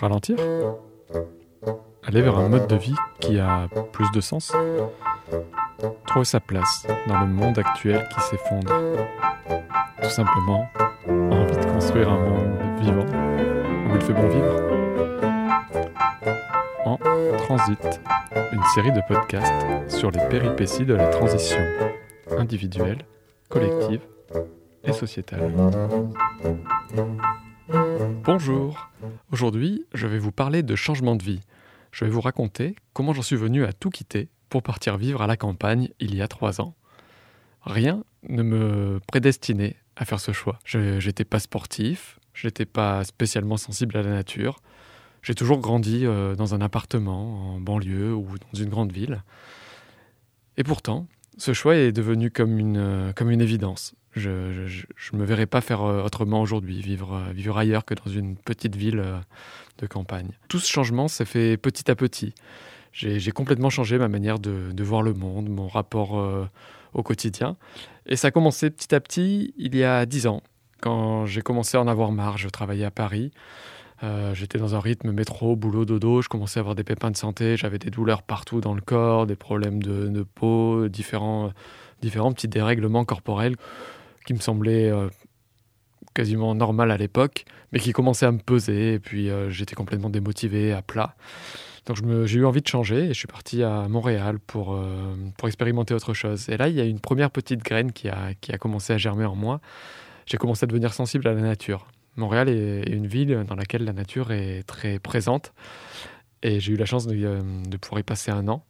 Ralentir. 0.00 0.36
Aller 2.04 2.22
vers 2.22 2.38
un 2.38 2.48
mode 2.48 2.68
de 2.68 2.76
vie 2.76 2.94
qui 3.20 3.38
a 3.38 3.68
plus 3.92 4.10
de 4.12 4.20
sens. 4.20 4.52
Trouver 6.06 6.24
sa 6.24 6.40
place 6.40 6.86
dans 7.06 7.20
le 7.20 7.26
monde 7.26 7.58
actuel 7.58 8.06
qui 8.14 8.20
s'effondre. 8.20 8.72
Tout 10.02 10.10
simplement, 10.10 10.68
envie 11.08 11.56
de 11.56 11.72
construire 11.72 12.10
un 12.10 12.18
monde 12.18 12.80
vivant 12.80 13.06
où 13.90 13.96
il 13.96 14.00
fait 14.00 14.12
bon 14.12 14.28
vivre. 14.28 14.56
En 16.84 16.98
Transit, 17.38 18.00
une 18.52 18.64
série 18.74 18.92
de 18.92 19.00
podcasts 19.06 19.90
sur 19.90 20.10
les 20.10 20.24
péripéties 20.28 20.86
de 20.86 20.94
la 20.94 21.08
transition 21.08 21.60
individuelle, 22.38 23.04
collective 23.48 24.00
et 24.84 24.92
sociétale. 24.92 25.52
Bonjour, 27.70 28.88
aujourd'hui 29.30 29.84
je 29.92 30.06
vais 30.06 30.18
vous 30.18 30.32
parler 30.32 30.62
de 30.62 30.74
changement 30.74 31.16
de 31.16 31.22
vie. 31.22 31.40
Je 31.92 32.04
vais 32.04 32.10
vous 32.10 32.22
raconter 32.22 32.74
comment 32.94 33.12
j'en 33.12 33.22
suis 33.22 33.36
venu 33.36 33.64
à 33.64 33.74
tout 33.74 33.90
quitter 33.90 34.28
pour 34.48 34.62
partir 34.62 34.96
vivre 34.96 35.20
à 35.20 35.26
la 35.26 35.36
campagne 35.36 35.90
il 36.00 36.14
y 36.14 36.22
a 36.22 36.28
trois 36.28 36.62
ans. 36.62 36.74
Rien 37.62 38.04
ne 38.22 38.42
me 38.42 39.00
prédestinait 39.06 39.76
à 39.96 40.06
faire 40.06 40.20
ce 40.20 40.32
choix. 40.32 40.58
Je 40.64 41.04
n'étais 41.04 41.24
pas 41.24 41.40
sportif, 41.40 42.18
je 42.32 42.46
n'étais 42.46 42.64
pas 42.64 43.04
spécialement 43.04 43.58
sensible 43.58 43.98
à 43.98 44.02
la 44.02 44.10
nature. 44.10 44.60
J'ai 45.22 45.34
toujours 45.34 45.58
grandi 45.58 46.06
euh, 46.06 46.36
dans 46.36 46.54
un 46.54 46.62
appartement, 46.62 47.54
en 47.54 47.60
banlieue 47.60 48.14
ou 48.14 48.26
dans 48.50 48.58
une 48.58 48.70
grande 48.70 48.92
ville. 48.92 49.22
Et 50.56 50.64
pourtant, 50.64 51.06
ce 51.36 51.52
choix 51.52 51.76
est 51.76 51.92
devenu 51.92 52.30
comme 52.30 52.58
une, 52.58 52.78
euh, 52.78 53.12
comme 53.12 53.30
une 53.30 53.42
évidence. 53.42 53.94
Je 54.12 54.30
ne 54.30 55.18
me 55.18 55.24
verrais 55.24 55.46
pas 55.46 55.60
faire 55.60 55.82
euh, 55.82 56.02
autrement 56.02 56.40
aujourd'hui, 56.40 56.80
vivre, 56.80 57.14
euh, 57.14 57.32
vivre 57.32 57.56
ailleurs 57.56 57.84
que 57.84 57.94
dans 57.94 58.10
une 58.10 58.36
petite 58.36 58.76
ville 58.76 59.04
de 59.78 59.86
campagne. 59.86 60.30
Tout 60.48 60.58
ce 60.58 60.70
changement 60.70 61.08
s'est 61.08 61.24
fait 61.24 61.56
petit 61.56 61.90
à 61.90 61.94
petit. 61.94 62.34
J'ai 62.92 63.30
complètement 63.30 63.70
changé 63.70 63.96
ma 63.98 64.08
manière 64.08 64.38
de, 64.38 64.72
de, 64.72 64.84
voir 64.84 65.02
le 65.02 65.14
monde, 65.14 65.48
mon 65.48 65.68
rapport 65.68 66.48
au 66.94 67.02
quotidien. 67.04 67.56
Et 68.06 68.16
ça 68.16 68.28
a 68.28 68.30
commencé 68.32 68.70
petit 68.70 68.92
à 68.92 68.98
petit 68.98 69.54
il 69.56 69.76
y 69.76 69.84
a 69.84 70.04
dix 70.04 70.26
ans, 70.26 70.42
quand 70.80 71.26
j'ai 71.26 71.42
commencé 71.42 71.76
à 71.76 71.80
en 71.80 71.86
avoir 71.86 72.10
marre. 72.10 72.38
Je 72.38 72.48
travaillais 72.48 72.86
à 72.86 72.90
Paris. 72.90 73.30
Euh, 74.04 74.32
j'étais 74.34 74.58
dans 74.58 74.74
un 74.74 74.80
rythme 74.80 75.10
métro, 75.12 75.56
boulot, 75.56 75.84
dodo. 75.84 76.22
Je 76.22 76.28
commençais 76.28 76.60
à 76.60 76.62
avoir 76.62 76.74
des 76.74 76.84
pépins 76.84 77.10
de 77.10 77.16
santé. 77.16 77.56
J'avais 77.56 77.78
des 77.78 77.90
douleurs 77.90 78.22
partout 78.22 78.60
dans 78.60 78.74
le 78.74 78.80
corps, 78.80 79.26
des 79.26 79.36
problèmes 79.36 79.82
de, 79.82 80.22
peau, 80.22 80.88
différents, 80.88 81.52
différents 82.00 82.32
petits 82.32 82.48
dérèglements 82.48 83.04
corporels 83.04 83.56
qui 84.28 84.34
me 84.34 84.40
semblaient 84.40 84.90
euh, 84.90 85.08
quasiment 86.14 86.54
normaux 86.54 86.82
à 86.82 86.96
l'époque, 86.98 87.46
mais 87.72 87.78
qui 87.78 87.92
commençaient 87.92 88.26
à 88.26 88.32
me 88.32 88.38
peser. 88.38 88.94
Et 88.94 88.98
puis 88.98 89.30
euh, 89.30 89.48
j'étais 89.48 89.74
complètement 89.74 90.10
démotivé, 90.10 90.72
à 90.72 90.82
plat. 90.82 91.16
Donc 91.86 91.96
j'ai 92.26 92.38
eu 92.38 92.44
envie 92.44 92.60
de 92.60 92.68
changer 92.68 93.04
et 93.04 93.08
je 93.08 93.14
suis 93.14 93.26
parti 93.26 93.62
à 93.62 93.88
Montréal 93.88 94.38
pour, 94.38 94.78
pour 95.38 95.48
expérimenter 95.48 95.94
autre 95.94 96.12
chose. 96.12 96.46
Et 96.50 96.58
là, 96.58 96.68
il 96.68 96.74
y 96.74 96.82
a 96.82 96.84
une 96.84 97.00
première 97.00 97.30
petite 97.30 97.64
graine 97.64 97.92
qui 97.92 98.10
a, 98.10 98.34
qui 98.42 98.52
a 98.52 98.58
commencé 98.58 98.92
à 98.92 98.98
germer 98.98 99.24
en 99.24 99.34
moi. 99.34 99.62
J'ai 100.26 100.36
commencé 100.36 100.64
à 100.64 100.66
devenir 100.66 100.92
sensible 100.92 101.26
à 101.26 101.32
la 101.32 101.40
nature. 101.40 101.86
Montréal 102.16 102.50
est 102.50 102.90
une 102.90 103.06
ville 103.06 103.44
dans 103.48 103.54
laquelle 103.54 103.84
la 103.84 103.94
nature 103.94 104.32
est 104.32 104.64
très 104.64 104.98
présente. 104.98 105.54
Et 106.42 106.60
j'ai 106.60 106.74
eu 106.74 106.76
la 106.76 106.84
chance 106.84 107.06
de, 107.06 107.16
euh, 107.24 107.42
pouvoir 107.80 108.00
y 108.00 108.02
passer 108.02 108.30
un 108.30 108.46
an. 108.48 108.64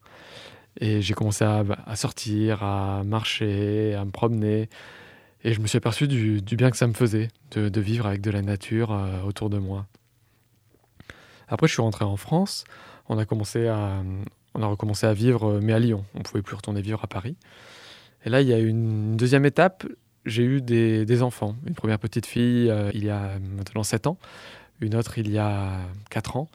Et 0.81 1.03
j'ai 1.03 1.14
commencé 1.14 1.45
à, 1.45 1.64
sortir, 1.97 2.62
à 2.62 3.03
marcher, 3.05 3.95
à 3.95 4.05
me 4.05 4.11
promener. 4.11 4.69
Et 5.44 5.53
je 5.53 5.61
me 5.61 5.67
suis 5.67 5.77
aperçu 5.77 6.08
du, 6.08 6.41
bien 6.41 6.70
que 6.70 6.77
ça 6.77 6.86
me 6.86 6.92
faisait 6.92 7.28
de, 7.53 7.81
vivre 7.81 8.06
avec 8.06 8.20
de 8.20 8.31
la 8.31 8.42
nature 8.42 8.92
euh, 8.92 9.22
autour 9.22 9.50
de 9.50 9.58
moi. 9.58 9.86
Après, 11.47 11.69
je 11.69 11.72
suis 11.72 11.83
rentré 11.83 12.05
en 12.05 12.17
France. 12.17 12.64
On 13.08 13.17
a, 13.19 13.22
recommencé 13.22 13.67
à 15.06 15.14
vivre, 15.14 15.45
euh, 15.45 15.61
mais 15.62 15.72
à 15.72 15.78
Lyon. 15.78 16.05
On 16.14 16.19
ne 16.19 16.25
pouvait 16.25 16.42
plus 16.42 16.56
retourner 16.56 16.83
vivre 16.83 17.03
à 17.05 17.06
Paris. 17.06 17.36
Et 18.24 18.30
là, 18.30 18.42
il 18.42 18.48
y 18.48 18.52
a 18.52 18.58
une 18.58 19.17
deuxième 19.17 19.46
étape 19.46 19.86
j'ai 20.29 20.45
eu 20.45 20.61
des, 20.61 21.23
enfants. 21.23 21.57
Une 21.67 21.74
première 21.74 21.98
petite 21.98 22.27
fille 22.27 22.70
euh, 22.70 22.90
il 22.95 23.05
y 23.05 23.11
a 23.11 23.39
maintenant 23.39 23.83
7 23.83 24.07
ans, 24.07 24.18
une 24.80 24.95
autre 24.95 25.18
il 25.18 25.30
y 25.30 25.39
a 25.39 25.80
4 26.11 26.36
ans. 26.36 26.48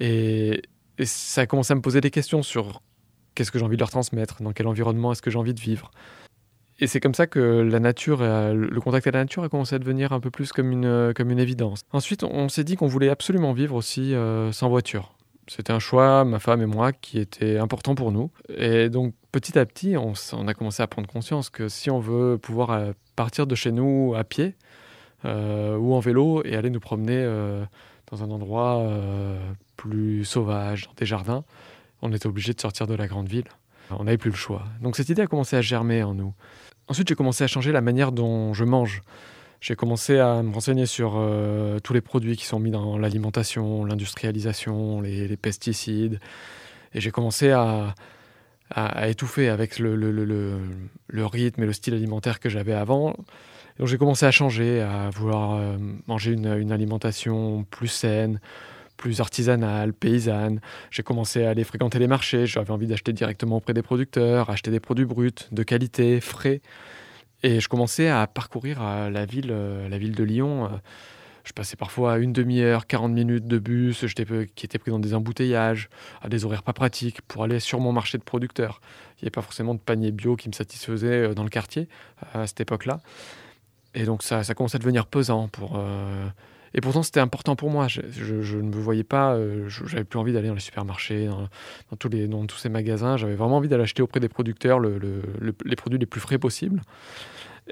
Et, 0.00 0.62
ça 1.04 1.42
a 1.42 1.46
commencé 1.46 1.72
à 1.72 1.76
me 1.76 1.82
poser 1.82 2.00
des 2.00 2.10
questions 2.10 2.42
sur 2.42 2.80
qu'est-ce 3.34 3.50
que 3.50 3.58
j'ai 3.58 3.64
envie 3.66 3.76
de 3.76 3.80
leur 3.80 3.90
transmettre, 3.90 4.42
dans 4.42 4.52
quel 4.52 4.66
environnement 4.66 5.12
est-ce 5.12 5.20
que 5.20 5.30
j'ai 5.30 5.38
envie 5.38 5.52
de 5.52 5.60
vivre. 5.60 5.90
Et 6.78 6.86
c'est 6.86 7.00
comme 7.00 7.14
ça 7.14 7.26
que 7.26 7.38
le 7.38 8.80
contact 8.80 9.06
avec 9.06 9.14
la 9.14 9.22
nature 9.22 9.44
a 9.44 9.48
commencé 9.48 9.74
à 9.74 9.78
devenir 9.78 10.12
un 10.12 10.20
peu 10.20 10.30
plus 10.30 10.52
comme 10.52 10.70
une, 10.72 11.12
comme 11.14 11.30
une 11.30 11.38
évidence. 11.38 11.82
Ensuite, 11.92 12.22
on 12.22 12.48
s'est 12.48 12.64
dit 12.64 12.76
qu'on 12.76 12.86
voulait 12.86 13.08
absolument 13.08 13.52
vivre 13.52 13.74
aussi 13.74 14.14
euh, 14.14 14.52
sans 14.52 14.68
voiture. 14.68 15.14
C'était 15.48 15.72
un 15.72 15.78
choix, 15.78 16.24
ma 16.24 16.38
femme 16.38 16.60
et 16.60 16.66
moi, 16.66 16.92
qui 16.92 17.18
était 17.18 17.56
important 17.56 17.94
pour 17.94 18.12
nous. 18.12 18.30
Et 18.54 18.90
donc, 18.90 19.14
petit 19.32 19.58
à 19.58 19.64
petit, 19.64 19.96
on, 19.96 20.12
a 20.48 20.54
commencé 20.54 20.82
à 20.82 20.86
prendre 20.86 21.08
conscience 21.08 21.50
que 21.50 21.68
si 21.68 21.88
on 21.88 22.00
veut 22.00 22.36
pouvoir 22.36 22.72
euh, 22.72 22.92
partir 23.14 23.46
de 23.46 23.54
chez 23.54 23.72
nous 23.72 24.14
à 24.16 24.24
pied 24.24 24.54
euh, 25.24 25.76
ou 25.76 25.94
en 25.94 26.00
vélo 26.00 26.42
et 26.44 26.56
aller 26.56 26.68
nous 26.68 26.80
promener 26.80 27.24
dans 28.10 28.22
un 28.22 28.30
endroit 28.30 28.86
plus 29.76 30.24
sauvage, 30.24 30.88
dans 30.88 30.94
des 30.94 31.06
jardins, 31.06 31.44
on 32.02 32.12
était 32.12 32.26
obligé 32.26 32.52
de 32.52 32.60
sortir 32.60 32.86
de 32.86 32.94
la 32.94 33.06
grande 33.06 33.28
ville. 33.28 33.48
On 33.90 34.04
n'avait 34.04 34.18
plus 34.18 34.30
le 34.30 34.36
choix. 34.36 34.64
Donc, 34.82 34.96
cette 34.96 35.08
idée 35.08 35.22
a 35.22 35.26
commencé 35.26 35.56
à 35.56 35.60
germer 35.60 36.02
en 36.02 36.14
nous. 36.14 36.34
Ensuite, 36.88 37.08
j'ai 37.08 37.14
commencé 37.14 37.44
à 37.44 37.46
changer 37.46 37.72
la 37.72 37.80
manière 37.80 38.12
dont 38.12 38.54
je 38.54 38.64
mange 38.64 39.02
j'ai 39.60 39.74
commencé 39.74 40.18
à 40.18 40.42
me 40.42 40.52
renseigner 40.52 40.86
sur 40.86 41.14
euh, 41.16 41.78
tous 41.80 41.92
les 41.92 42.00
produits 42.00 42.36
qui 42.36 42.44
sont 42.44 42.60
mis 42.60 42.70
dans 42.70 42.98
l'alimentation, 42.98 43.84
l'industrialisation, 43.84 45.00
les, 45.00 45.36
pesticides. 45.36 46.20
Et 46.94 47.00
j'ai 47.00 47.10
commencé 47.10 47.50
à, 47.50 47.94
étouffer 49.08 49.48
avec 49.48 49.78
le, 49.78 49.96
rythme 51.26 51.62
et 51.62 51.66
le 51.66 51.72
style 51.72 51.94
alimentaire 51.94 52.40
que 52.40 52.48
j'avais 52.48 52.74
avant. 52.74 53.16
donc 53.78 53.88
j'ai 53.88 53.98
commencé 53.98 54.26
à 54.26 54.30
changer, 54.30 54.80
à 54.82 55.10
vouloir 55.10 55.54
euh, 55.54 55.76
manger 56.06 56.32
une, 56.32 56.72
alimentation 56.72 57.64
plus 57.70 57.88
saine, 57.88 58.40
plus 58.96 59.20
artisanale, 59.20 59.92
paysanne. 59.92 60.60
J'ai 60.90 61.02
commencé 61.02 61.44
à 61.44 61.50
aller 61.50 61.64
fréquenter 61.64 61.98
les 61.98 62.06
marchés. 62.06 62.46
J'avais 62.46 62.70
envie 62.70 62.86
d'acheter 62.86 63.12
directement 63.12 63.56
auprès 63.56 63.74
des 63.74 63.82
producteurs, 63.82 64.50
acheter 64.50 64.70
des 64.70 64.80
produits 64.80 65.04
bruts, 65.04 65.32
de 65.52 65.62
qualité, 65.62 66.20
frais. 66.20 66.60
Et 67.42 67.60
je 67.60 67.68
commençais 67.68 68.08
à 68.08 68.26
parcourir 68.26 68.78
euh, 68.80 69.10
la 69.10 69.24
ville, 69.24 69.50
euh, 69.50 69.88
la 69.88 69.98
ville 69.98 70.14
de 70.14 70.24
Lyon. 70.24 70.66
Euh, 70.66 70.68
je 71.44 71.52
passais 71.52 71.76
parfois 71.76 72.18
une 72.18 72.32
demi-heure, 72.32 72.88
40 72.88 73.12
minutes 73.12 73.46
de 73.46 73.58
bus, 73.58 74.04
qui 74.56 74.66
était 74.66 74.78
pris 74.78 74.90
dans 74.90 74.98
des 74.98 75.14
embouteillages, 75.14 75.88
à 76.20 76.28
des 76.28 76.44
horaires 76.44 76.64
pas 76.64 76.72
pratiques, 76.72 77.22
pour 77.22 77.44
aller 77.44 77.60
sur 77.60 77.78
mon 77.78 77.92
marché 77.92 78.18
de 78.18 78.24
producteurs. 78.24 78.80
Il 79.12 79.24
n'y 79.24 79.26
avait 79.26 79.30
pas 79.30 79.42
forcément 79.42 79.74
de 79.74 79.78
panier 79.78 80.10
bio 80.10 80.34
qui 80.34 80.48
me 80.48 80.54
satisfaisait 80.54 81.34
dans 81.34 81.44
le 81.44 81.48
quartier 81.48 81.88
à 82.34 82.48
cette 82.48 82.60
époque-là. 82.62 82.98
Et 83.94 84.04
donc 84.06 84.24
ça, 84.24 84.42
ça 84.42 84.54
commençait 84.54 84.74
à 84.74 84.78
devenir 84.80 85.06
pesant 85.06 85.46
pour, 85.46 85.80
et 86.74 86.80
pourtant, 86.80 87.02
c'était 87.02 87.20
important 87.20 87.56
pour 87.56 87.70
moi. 87.70 87.88
Je, 87.88 88.56
ne 88.56 88.62
me 88.62 88.76
voyais 88.76 89.04
pas, 89.04 89.34
euh, 89.34 89.68
j'avais 89.68 90.04
plus 90.04 90.18
envie 90.18 90.32
d'aller 90.32 90.48
dans 90.48 90.54
les 90.54 90.60
supermarchés, 90.60 91.26
dans, 91.26 91.96
tous, 91.96 92.56
ces 92.58 92.68
magasins. 92.68 93.16
J'avais 93.16 93.34
vraiment 93.34 93.56
envie 93.56 93.68
d'aller 93.68 93.84
acheter 93.84 94.02
auprès 94.02 94.20
des 94.20 94.28
producteurs 94.28 94.80
les 94.80 95.76
produits 95.76 95.98
les 95.98 96.06
plus 96.06 96.20
frais 96.20 96.38
possibles. 96.38 96.82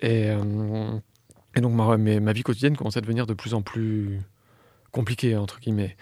Et, 0.00 0.30
euh, 0.30 0.98
donc, 1.56 1.72
ma, 1.72 2.32
vie 2.32 2.42
quotidienne 2.42 2.76
commençait 2.76 2.98
à 2.98 3.02
devenir 3.02 3.26
de 3.26 3.34
plus 3.34 3.54
en 3.54 3.62
plus 3.62 4.20
compliquée, 4.92 5.36
entre 5.36 5.60
guillemets. 5.60 5.96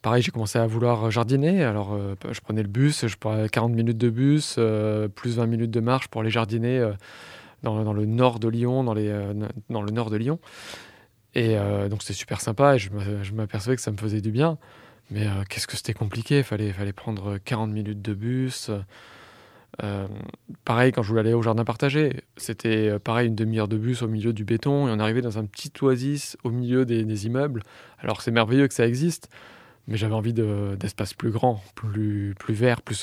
Pareil, 0.00 0.22
j'ai 0.22 0.32
commencé 0.32 0.58
à 0.58 0.66
vouloir 0.66 1.10
jardiner. 1.12 1.62
Alors, 1.62 1.92
euh, 1.94 2.16
je 2.30 2.40
prenais 2.40 2.62
le 2.62 2.68
bus, 2.68 3.06
je 3.06 3.16
prenais 3.16 3.48
40 3.48 3.72
minutes 3.72 3.98
de 3.98 4.10
bus, 4.10 4.58
plus 5.14 5.36
20 5.36 5.46
minutes 5.46 5.70
de 5.70 5.80
marche 5.80 6.08
pour 6.08 6.22
aller 6.22 6.30
jardiner 6.30 6.90
dans, 7.62 7.92
le 7.92 8.04
nord 8.04 8.40
de 8.40 8.48
Lyon, 8.48 8.82
dans 8.82 8.94
le 8.94 9.90
nord 9.92 10.10
de 10.10 10.16
Lyon. 10.16 10.40
Et 11.34 11.56
euh, 11.56 11.88
donc 11.88 12.02
c'était 12.02 12.14
super 12.14 12.40
sympa 12.40 12.76
et 12.76 12.78
je 12.78 13.32
m'apercevais 13.32 13.76
que 13.76 13.82
ça 13.82 13.90
me 13.90 13.96
faisait 13.96 14.20
du 14.20 14.30
bien. 14.30 14.58
Mais 15.10 15.26
euh, 15.26 15.44
qu'est-ce 15.48 15.66
que 15.66 15.76
c'était 15.76 15.94
compliqué, 15.94 16.42
fallait, 16.42 16.72
fallait 16.72 16.92
prendre 16.92 17.38
40 17.38 17.70
minutes 17.70 18.02
de 18.02 18.14
bus. 18.14 18.70
Euh, 19.82 20.06
pareil, 20.64 20.92
quand 20.92 21.02
je 21.02 21.08
voulais 21.08 21.20
aller 21.20 21.34
au 21.34 21.42
jardin 21.42 21.64
partagé, 21.64 22.22
c'était 22.36 22.98
pareil, 22.98 23.28
une 23.28 23.34
demi-heure 23.34 23.68
de 23.68 23.78
bus 23.78 24.02
au 24.02 24.08
milieu 24.08 24.32
du 24.32 24.44
béton 24.44 24.88
et 24.88 24.90
on 24.90 24.98
arrivait 24.98 25.22
dans 25.22 25.38
un 25.38 25.46
petit 25.46 25.72
oasis 25.80 26.36
au 26.44 26.50
milieu 26.50 26.84
des, 26.84 27.26
immeubles. 27.26 27.62
Alors 27.98 28.20
c'est 28.20 28.30
merveilleux 28.30 28.68
que 28.68 28.74
ça 28.74 28.86
existe, 28.86 29.28
mais 29.88 29.96
j'avais 29.96 30.14
envie 30.14 30.34
d'espaces 30.34 31.14
plus 31.14 31.30
grands, 31.30 31.62
plus, 31.74 32.34
plus 32.38 32.54
verts, 32.54 32.82
plus 32.82 32.94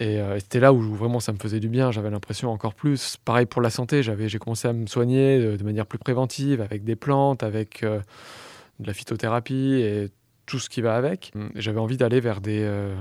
Euh, 0.00 0.36
et, 0.36 0.40
c'était 0.40 0.60
là 0.60 0.72
où 0.72 0.80
vraiment 0.80 1.20
ça 1.20 1.32
me 1.32 1.38
faisait 1.38 1.60
du 1.60 1.68
bien. 1.68 1.92
J'avais 1.92 2.10
l'impression 2.10 2.50
encore 2.50 2.74
plus. 2.74 3.16
Pareil 3.24 3.46
pour 3.46 3.62
la 3.62 3.70
santé, 3.70 4.02
j'ai 4.02 4.38
commencé 4.38 4.68
à 4.68 4.72
me 4.72 4.86
soigner 4.86 5.56
de, 5.56 5.64
manière 5.64 5.86
plus 5.86 5.98
préventive 5.98 6.60
avec 6.60 6.84
des 6.84 6.96
plantes, 6.96 7.42
avec 7.42 7.82
euh, 7.82 8.00
de 8.80 8.86
la 8.86 8.92
phytothérapie 8.92 9.80
et 9.80 10.08
tout 10.46 10.58
ce 10.60 10.68
qui 10.68 10.80
va 10.80 10.96
avec. 10.96 11.32
J'avais 11.56 11.80
envie 11.80 11.96
d'aller 11.96 12.20
vers 12.20 12.40
des, 12.40 12.60
euh, 12.62 12.94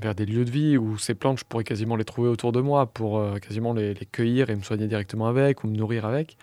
vers 0.00 0.14
des 0.14 0.24
lieux 0.24 0.46
de 0.46 0.50
vie 0.50 0.78
où 0.78 0.96
ces 0.96 1.14
plantes, 1.14 1.38
je 1.40 1.44
pourrais 1.44 1.64
quasiment 1.64 1.96
les 1.96 2.04
trouver 2.04 2.28
autour 2.30 2.52
de 2.52 2.60
moi 2.60 2.86
pour 2.86 3.22
quasiment 3.40 3.74
les, 3.74 3.92
les, 3.92 4.06
cueillir 4.06 4.48
et 4.48 4.56
me 4.56 4.62
soigner 4.62 4.86
directement 4.86 5.26
avec 5.26 5.62
ou 5.62 5.68
me 5.68 5.76
nourrir 5.76 6.06
avec. 6.06 6.38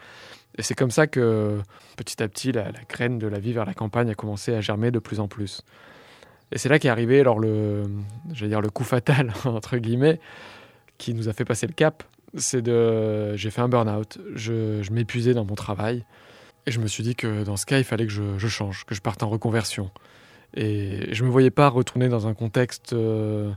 Et 0.57 0.61
c'est 0.61 0.75
comme 0.75 0.91
ça 0.91 1.07
que 1.07 1.59
petit 1.97 2.21
à 2.21 2.27
petit, 2.27 2.51
la, 2.51 2.71
graine 2.87 3.17
de 3.17 3.27
la 3.27 3.39
vie 3.39 3.53
vers 3.53 3.65
la 3.65 3.73
campagne 3.73 4.09
a 4.09 4.15
commencé 4.15 4.53
à 4.53 4.61
germer 4.61 4.91
de 4.91 4.99
plus 4.99 5.19
en 5.19 5.27
plus. 5.27 5.63
Et 6.53 6.59
c'est 6.59 6.69
là 6.69 6.77
qu'est 6.77 6.89
arrivé 6.89 7.19
alors 7.19 7.39
le, 7.39 7.83
dire 8.25 8.61
le 8.61 8.69
coup 8.69 8.83
fatal 8.83 9.33
entre 9.45 9.77
guillemets, 9.77 10.19
qui 10.99 11.13
nous 11.13 11.27
a 11.27 11.33
fait 11.33 11.45
passer 11.45 11.67
le 11.67 11.73
cap. 11.73 12.03
C'est 12.35 12.61
de, 12.61 13.35
j'ai 13.35 13.49
fait 13.49 13.61
un 13.61 13.69
burn-out. 13.69 14.19
Je, 14.35 14.89
m'épuisais 14.91 15.33
dans 15.33 15.45
mon 15.45 15.55
travail 15.55 16.05
et 16.65 16.71
je 16.71 16.79
me 16.79 16.87
suis 16.87 17.03
dit 17.03 17.15
que 17.15 17.43
dans 17.43 17.57
ce 17.57 17.65
cas, 17.65 17.79
il 17.79 17.83
fallait 17.83 18.05
que 18.05 18.11
je, 18.11 18.47
change, 18.47 18.85
que 18.85 18.95
je 18.95 19.01
parte 19.01 19.23
en 19.23 19.29
reconversion. 19.29 19.89
Et 20.55 21.13
je 21.13 21.23
me 21.23 21.29
voyais 21.29 21.49
pas 21.49 21.67
retourner 21.67 22.07
dans 22.07 22.27
un 22.27 22.35
contexte 22.35 22.93
euh, 22.93 23.51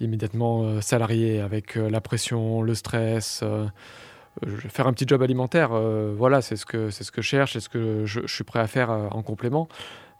immédiatement 0.00 0.64
euh, 0.64 0.80
salarié 0.80 1.40
avec 1.40 1.76
euh, 1.76 1.88
la 1.88 2.00
pression, 2.00 2.62
le 2.62 2.74
stress 2.74 3.44
faire 4.68 4.86
un 4.86 4.92
petit 4.92 5.04
job 5.04 5.20
alimentaire, 5.20 5.70
voilà, 6.16 6.42
c'est 6.42 6.54
ce 6.54 6.64
que 6.64 6.90
c'est 6.90 7.02
ce 7.02 7.10
que 7.10 7.22
je 7.22 7.26
cherche, 7.26 7.54
c'est 7.54 7.60
ce 7.60 7.68
que 7.68 8.06
je, 8.06 8.20
suis 8.28 8.44
prêt 8.44 8.60
à 8.60 8.68
faire 8.68 8.90
en 8.90 9.20
complément. 9.20 9.68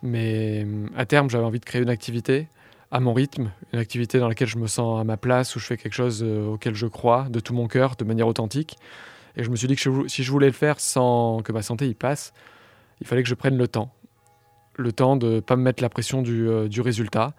Mais 0.03 0.67
à 0.97 1.07
terme, 1.07 1.29
j'avais 1.29 1.45
envie 1.45 1.61
de 1.61 1.65
créer 1.65 1.83
une 1.83 1.91
activité 1.91 2.49
à 2.91 3.01
mon 3.01 3.13
rythme, 3.13 3.51
une 3.73 3.79
activité 3.79 4.19
dans 4.19 4.29
laquelle 4.29 4.49
je 4.49 4.59
me 4.59 4.67
sens 4.67 5.01
à 5.01 5.05
ma 5.05 5.17
place, 5.17 5.55
où 5.57 5.59
je 5.59 5.67
fais 5.67 5.77
quelque 5.77 5.93
chose 5.93 6.23
euh, 6.23 6.47
auquel 6.47 6.75
je 6.75 6.87
crois 6.87 7.29
de 7.29 7.41
tout 7.41 7.53
mon 7.53 7.69
cœur, 7.69 7.97
de 7.97 8.05
manière 8.05 8.27
authentique. 8.27 8.79
Et 9.37 9.45
je 9.45 9.51
me 9.51 9.57
suis 9.57 9.69
dit 9.69 9.77
que 9.77 10.09
si 10.09 10.23
je 10.23 10.31
voulais 10.31 10.47
le 10.47 10.53
faire 10.53 10.81
sans 10.81 11.43
que 11.43 11.53
ma 11.53 11.63
santé 11.63 11.87
y 11.87 11.95
passe, 11.95 12.33
il 13.01 13.07
fallait 13.07 13.23
que 13.23 13.29
je 13.29 13.35
prenne 13.35 13.57
le 13.57 13.69
temps. 13.69 13.93
Le 14.77 14.93
temps 14.93 15.17
de 15.17 15.35
ne 15.35 15.41
pas 15.41 15.57
me 15.57 15.63
mettre 15.63 15.83
la 15.83 15.89
pression 15.89 16.23
du, 16.23 16.49
du 16.69 16.81
résultat. 16.81 17.35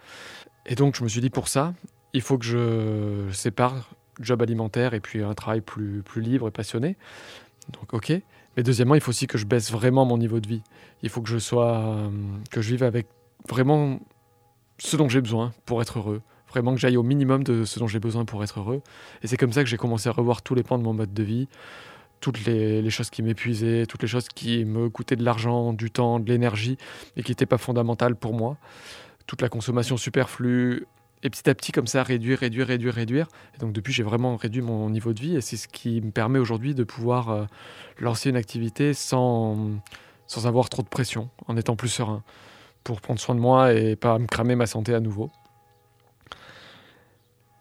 Et 0.65 0.75
donc 0.75 0.95
je 0.95 1.03
me 1.03 1.09
suis 1.09 1.19
dit 1.19 1.29
pour 1.29 1.47
ça, 1.47 1.73
il 2.13 2.21
faut 2.21 2.37
que 2.37 2.45
je 2.45 3.29
sépare 3.31 3.89
job 4.19 4.41
alimentaire 4.41 4.93
et 4.93 4.99
puis 4.99 5.23
un 5.23 5.33
travail 5.33 5.61
plus, 5.61 6.01
plus 6.03 6.21
libre 6.21 6.47
et 6.47 6.51
passionné. 6.51 6.95
Donc 7.73 7.93
ok. 7.93 8.13
Mais 8.59 8.63
deuxièmement, 8.63 8.95
il 8.95 8.99
faut 8.99 9.11
aussi 9.11 9.25
que 9.25 9.37
je 9.37 9.45
baisse 9.45 9.71
vraiment 9.71 10.03
mon 10.03 10.17
niveau 10.17 10.41
de 10.41 10.47
vie. 10.49 10.63
Il 11.01 11.07
faut 11.07 11.21
que 11.21 11.29
je 11.29 11.37
sois, 11.37 11.77
euh, 11.77 12.09
que 12.51 12.61
je 12.61 12.71
vive 12.71 12.83
avec 12.83 13.07
vraiment 13.47 14.01
ce 14.79 14.97
dont 14.97 15.07
j'ai 15.07 15.21
besoin 15.21 15.53
pour 15.65 15.81
être 15.81 15.99
heureux. 15.99 16.21
Vraiment 16.49 16.73
que 16.73 16.77
j'aille 16.81 16.97
au 16.97 17.03
minimum 17.03 17.45
de 17.45 17.63
ce 17.63 17.79
dont 17.79 17.87
j'ai 17.87 18.01
besoin 18.01 18.25
pour 18.25 18.43
être 18.43 18.59
heureux. 18.59 18.81
Et 19.23 19.27
c'est 19.27 19.37
comme 19.37 19.53
ça 19.53 19.63
que 19.63 19.69
j'ai 19.69 19.77
commencé 19.77 20.09
à 20.09 20.11
revoir 20.11 20.41
tous 20.41 20.55
les 20.55 20.63
pans 20.63 20.77
de 20.77 20.83
mon 20.83 20.91
mode 20.91 21.13
de 21.13 21.23
vie, 21.23 21.47
toutes 22.19 22.43
les, 22.43 22.81
les 22.81 22.89
choses 22.89 23.09
qui 23.09 23.23
m'épuisaient, 23.23 23.85
toutes 23.85 24.01
les 24.01 24.09
choses 24.09 24.27
qui 24.27 24.65
me 24.65 24.89
coûtaient 24.89 25.15
de 25.15 25.23
l'argent, 25.23 25.71
du 25.71 25.89
temps, 25.89 26.19
de 26.19 26.29
l'énergie 26.29 26.77
et 27.15 27.23
qui 27.23 27.31
n'étaient 27.31 27.45
pas 27.45 27.57
fondamentales 27.57 28.17
pour 28.17 28.33
moi. 28.33 28.57
Toute 29.25 29.41
la 29.41 29.47
consommation 29.47 29.95
superflue, 29.95 30.85
et 31.23 31.29
petit 31.29 31.49
à 31.49 31.55
petit, 31.55 31.71
comme 31.71 31.87
ça, 31.87 32.03
réduire, 32.03 32.39
réduire, 32.39 32.67
réduire, 32.67 32.93
réduire. 32.93 33.27
Et 33.55 33.57
donc, 33.57 33.73
depuis, 33.73 33.91
j'ai 33.91 34.03
vraiment 34.03 34.35
réduit 34.37 34.61
mon 34.61 34.89
niveau 34.89 35.13
de 35.13 35.19
vie. 35.19 35.35
Et 35.35 35.41
c'est 35.41 35.57
ce 35.57 35.67
qui 35.67 36.01
me 36.01 36.11
permet 36.11 36.39
aujourd'hui 36.39 36.73
de 36.73 36.83
pouvoir 36.83 37.29
euh, 37.29 37.45
lancer 37.99 38.29
une 38.29 38.37
activité 38.37 38.93
sans, 38.93 39.71
sans 40.27 40.47
avoir 40.47 40.69
trop 40.69 40.81
de 40.81 40.87
pression, 40.87 41.29
en 41.47 41.57
étant 41.57 41.75
plus 41.75 41.89
serein, 41.89 42.23
pour 42.83 43.01
prendre 43.01 43.19
soin 43.19 43.35
de 43.35 43.41
moi 43.41 43.73
et 43.73 43.95
pas 43.95 44.17
me 44.17 44.27
cramer 44.27 44.55
ma 44.55 44.65
santé 44.65 44.93
à 44.93 45.01
nouveau. 45.01 45.29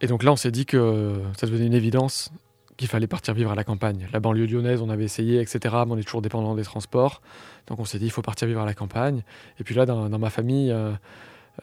Et 0.01 0.07
donc 0.07 0.23
là, 0.23 0.31
on 0.31 0.37
s'est 0.37 0.53
dit 0.53 0.65
que 0.65 1.21
ça 1.37 1.47
devenait 1.47 1.67
une 1.67 1.75
évidence 1.75 2.31
qu'il 2.77 2.87
fallait 2.87 3.09
partir 3.09 3.35
vivre 3.35 3.51
à 3.51 3.57
la 3.57 3.65
campagne. 3.65 4.09
La 4.13 4.21
banlieue 4.21 4.47
lyonnaise, 4.47 4.81
on 4.81 4.89
avait 4.89 5.05
essayé, 5.05 5.41
etc. 5.41 5.59
Mais 5.85 5.93
on 5.93 5.99
est 5.99 6.05
toujours 6.05 6.23
dépendant 6.23 6.55
des 6.55 6.63
transports. 6.63 7.21
Donc 7.67 7.81
on 7.81 7.85
s'est 7.85 7.99
dit, 7.99 8.07
il 8.07 8.13
faut 8.13 8.23
partir 8.23 8.47
vivre 8.47 8.61
à 8.61 8.67
la 8.67 8.75
campagne. 8.75 9.23
Et 9.59 9.65
puis 9.65 9.75
là, 9.75 9.85
dans, 9.85 10.09
ma 10.19 10.31
famille, 10.31 10.71
euh, 10.71 10.93
euh, 10.93 10.95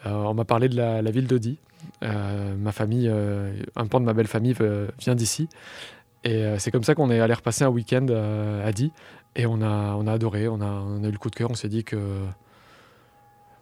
on 0.04 0.34
m'a 0.34 0.46
parlé 0.46 0.70
de 0.70 0.76
la, 0.76 1.02
ville 1.12 1.28
d'Audi. 1.28 1.58
Euh, 2.04 2.56
ma 2.56 2.72
famille, 2.72 3.08
euh, 3.10 3.54
un 3.76 3.88
pan 3.88 4.00
de 4.00 4.06
ma 4.06 4.14
belle 4.14 4.28
famille 4.28 4.56
vient 5.00 5.16
d'ici. 5.16 5.48
Et 6.24 6.44
c'est 6.58 6.72
comme 6.72 6.84
ça 6.84 6.96
qu'on 6.96 7.12
est 7.12 7.20
allé 7.20 7.34
repasser 7.34 7.64
un 7.64 7.70
week-end 7.70 8.08
à 8.10 8.72
Die. 8.72 8.92
Et 9.36 9.46
on 9.46 9.62
a, 9.62 9.96
on 9.96 10.08
a 10.08 10.14
adoré, 10.14 10.48
on 10.48 10.62
a, 10.62 11.08
eu 11.08 11.12
le 11.12 11.18
coup 11.18 11.30
de 11.30 11.36
cœur. 11.36 11.52
On 11.52 11.56
s'est 11.56 11.70
dit 11.70 11.84
que 11.84 11.98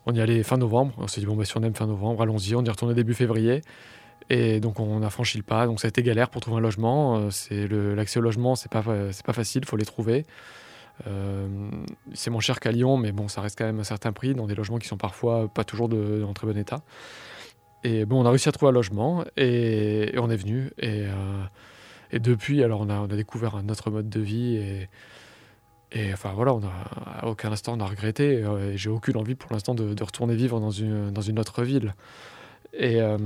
on 0.06 0.14
y 0.14 0.22
allait 0.22 0.44
fin 0.44 0.58
novembre. 0.58 0.94
On 0.98 1.08
s'est 1.08 1.20
dit, 1.20 1.28
bon, 1.28 1.36
bah, 1.36 1.46
si 1.46 1.58
on 1.58 1.64
aime 1.64 1.76
fin 1.76 1.88
novembre, 1.88 2.22
allons-y. 2.22 2.56
On 2.56 2.64
y 2.64 2.70
retourné 2.70 2.94
début 2.94 3.14
février. 3.14 3.62
Et 4.30 4.62
donc, 4.62 4.80
on 4.80 5.02
a 5.02 5.10
franchi 5.10 5.38
le 5.38 5.44
pas. 5.44 5.66
Donc, 5.66 5.82
ça 5.82 5.88
a 5.88 5.90
été 5.90 6.04
galère 6.04 6.30
pour 6.30 6.42
trouver 6.42 6.58
un 6.58 6.62
logement. 6.62 7.30
C'est 7.32 7.68
l'accès 7.68 8.20
au 8.20 8.22
logement, 8.22 8.56
c'est 8.56 8.72
pas, 8.72 8.82
pas 8.82 9.34
facile, 9.34 9.64
il 9.66 9.68
faut 9.68 9.78
les 9.78 9.86
trouver. 9.86 10.26
Euh, 11.07 11.48
c'est 12.13 12.30
moins 12.30 12.42
cher 12.42 12.60
qu'à 12.60 12.72
Lyon, 12.72 12.98
mais 12.98 13.12
bon, 13.12 13.28
ça 13.28 13.42
reste 13.42 13.57
quand 13.57 13.66
même 13.66 13.80
un 13.80 13.86
certain 13.86 14.12
prix 14.12 14.36
dans 14.36 14.48
des 14.48 14.56
logements 14.56 14.78
qui 14.78 14.88
sont 14.88 14.98
parfois 14.98 15.48
pas 15.48 15.63
toujours 15.63 15.90
de, 15.90 16.24
en 16.28 16.34
très 16.34 16.48
bon 16.48 16.57
état. 16.57 16.81
Et 17.84 18.06
bon, 18.06 18.22
on 18.22 18.25
a 18.25 18.30
réussi 18.30 18.48
à 18.48 18.51
trouver 18.51 18.69
un 18.69 18.74
logement 18.74 19.25
et, 19.36 20.13
on 20.18 20.30
est 20.30 20.38
venu. 20.38 20.72
Et, 20.78 21.06
euh, 21.06 21.44
et, 22.12 22.19
depuis, 22.19 22.63
alors 22.63 22.81
on 22.81 22.90
a, 22.90 23.07
découvert 23.07 23.56
un 23.56 23.68
autre 23.69 23.90
mode 23.92 24.10
de 24.10 24.19
vie 24.22 24.56
et, 24.56 24.90
et 25.92 26.13
enfin 26.13 26.31
voilà, 26.34 26.56
à 27.06 27.28
aucun 27.28 27.51
instant 27.51 27.74
on 27.75 27.80
a 27.81 27.86
regretté. 27.86 28.42
Et, 28.42 28.78
j'ai 28.78 28.89
aucune 28.89 29.18
envie 29.18 29.36
pour 29.36 29.51
l'instant 29.51 29.75
de, 29.75 30.01
retourner 30.01 30.36
vivre 30.36 30.60
dans 30.60 30.72
une, 30.72 31.12
dans 31.12 31.22
une 31.22 31.39
autre 31.39 31.63
ville. 31.63 31.94
Et, 32.74 33.01
euh, 33.01 33.18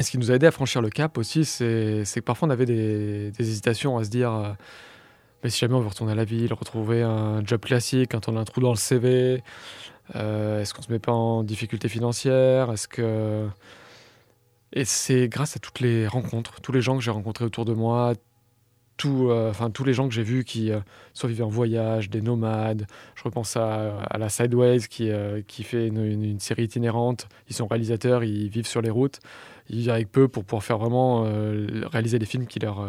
ce 0.00 0.10
qui 0.10 0.18
nous 0.18 0.30
a 0.30 0.34
aidé 0.34 0.46
à 0.46 0.50
franchir 0.50 0.82
le 0.82 0.90
cap 0.90 1.16
aussi, 1.18 1.44
c'est 1.44 2.02
que 2.04 2.20
parfois 2.20 2.48
on 2.48 2.50
avait 2.50 2.66
des 2.66 3.32
hésitations 3.38 3.96
à 3.96 4.02
se 4.02 4.10
dire 4.10 4.56
mais 5.44 5.50
si 5.50 5.60
jamais 5.60 5.74
on 5.74 5.80
veut 5.80 5.88
retourner 5.88 6.12
à 6.12 6.14
la 6.14 6.24
ville, 6.24 6.54
retrouver 6.54 7.02
un 7.02 7.44
job 7.44 7.60
classique, 7.60 8.12
quand 8.12 8.30
un 8.30 8.44
trou 8.44 8.62
dans 8.62 8.70
le 8.70 8.76
CV, 8.76 9.42
euh, 10.16 10.62
est-ce 10.62 10.72
qu'on 10.72 10.80
se 10.80 10.90
met 10.90 10.98
pas 10.98 11.12
en 11.12 11.42
difficulté 11.42 11.90
financière? 11.90 12.72
Est-ce 12.72 12.88
que 12.88 13.46
et 14.72 14.86
c'est 14.86 15.28
grâce 15.28 15.54
à 15.56 15.60
toutes 15.60 15.80
les 15.80 16.08
rencontres, 16.08 16.60
tous 16.62 16.72
les 16.72 16.80
gens 16.80 16.96
que 16.96 17.04
j'ai 17.04 17.10
rencontrés 17.10 17.44
autour 17.44 17.66
de 17.66 17.74
moi, 17.74 18.14
tout, 18.96 19.28
euh, 19.28 19.50
enfin 19.50 19.70
tous 19.70 19.84
les 19.84 19.92
gens 19.92 20.08
que 20.08 20.14
j'ai 20.14 20.22
vus 20.22 20.44
qui 20.44 20.72
euh, 20.72 20.80
soit 21.12 21.28
vivaient 21.28 21.44
en 21.44 21.48
voyage, 21.48 22.08
des 22.08 22.22
nomades. 22.22 22.86
Je 23.14 23.22
repense 23.22 23.56
à, 23.58 23.98
à 23.98 24.16
la 24.16 24.30
Sideways 24.30 24.80
qui, 24.88 25.10
qui 25.46 25.62
fait 25.62 25.88
une, 25.88 26.02
une, 26.04 26.40
série 26.40 26.64
itinérante. 26.64 27.28
Ils 27.50 27.54
sont 27.54 27.66
réalisateurs, 27.66 28.24
ils 28.24 28.48
vivent 28.48 28.66
sur 28.66 28.80
les 28.80 28.90
routes, 28.90 29.20
ils 29.68 29.76
vivent 29.76 29.90
avec 29.90 30.10
peu 30.10 30.26
pour 30.26 30.44
pouvoir 30.44 30.64
faire 30.64 30.78
vraiment 30.78 31.24
réaliser 31.92 32.18
des 32.18 32.26
films 32.26 32.46
qui 32.46 32.60
leur, 32.60 32.88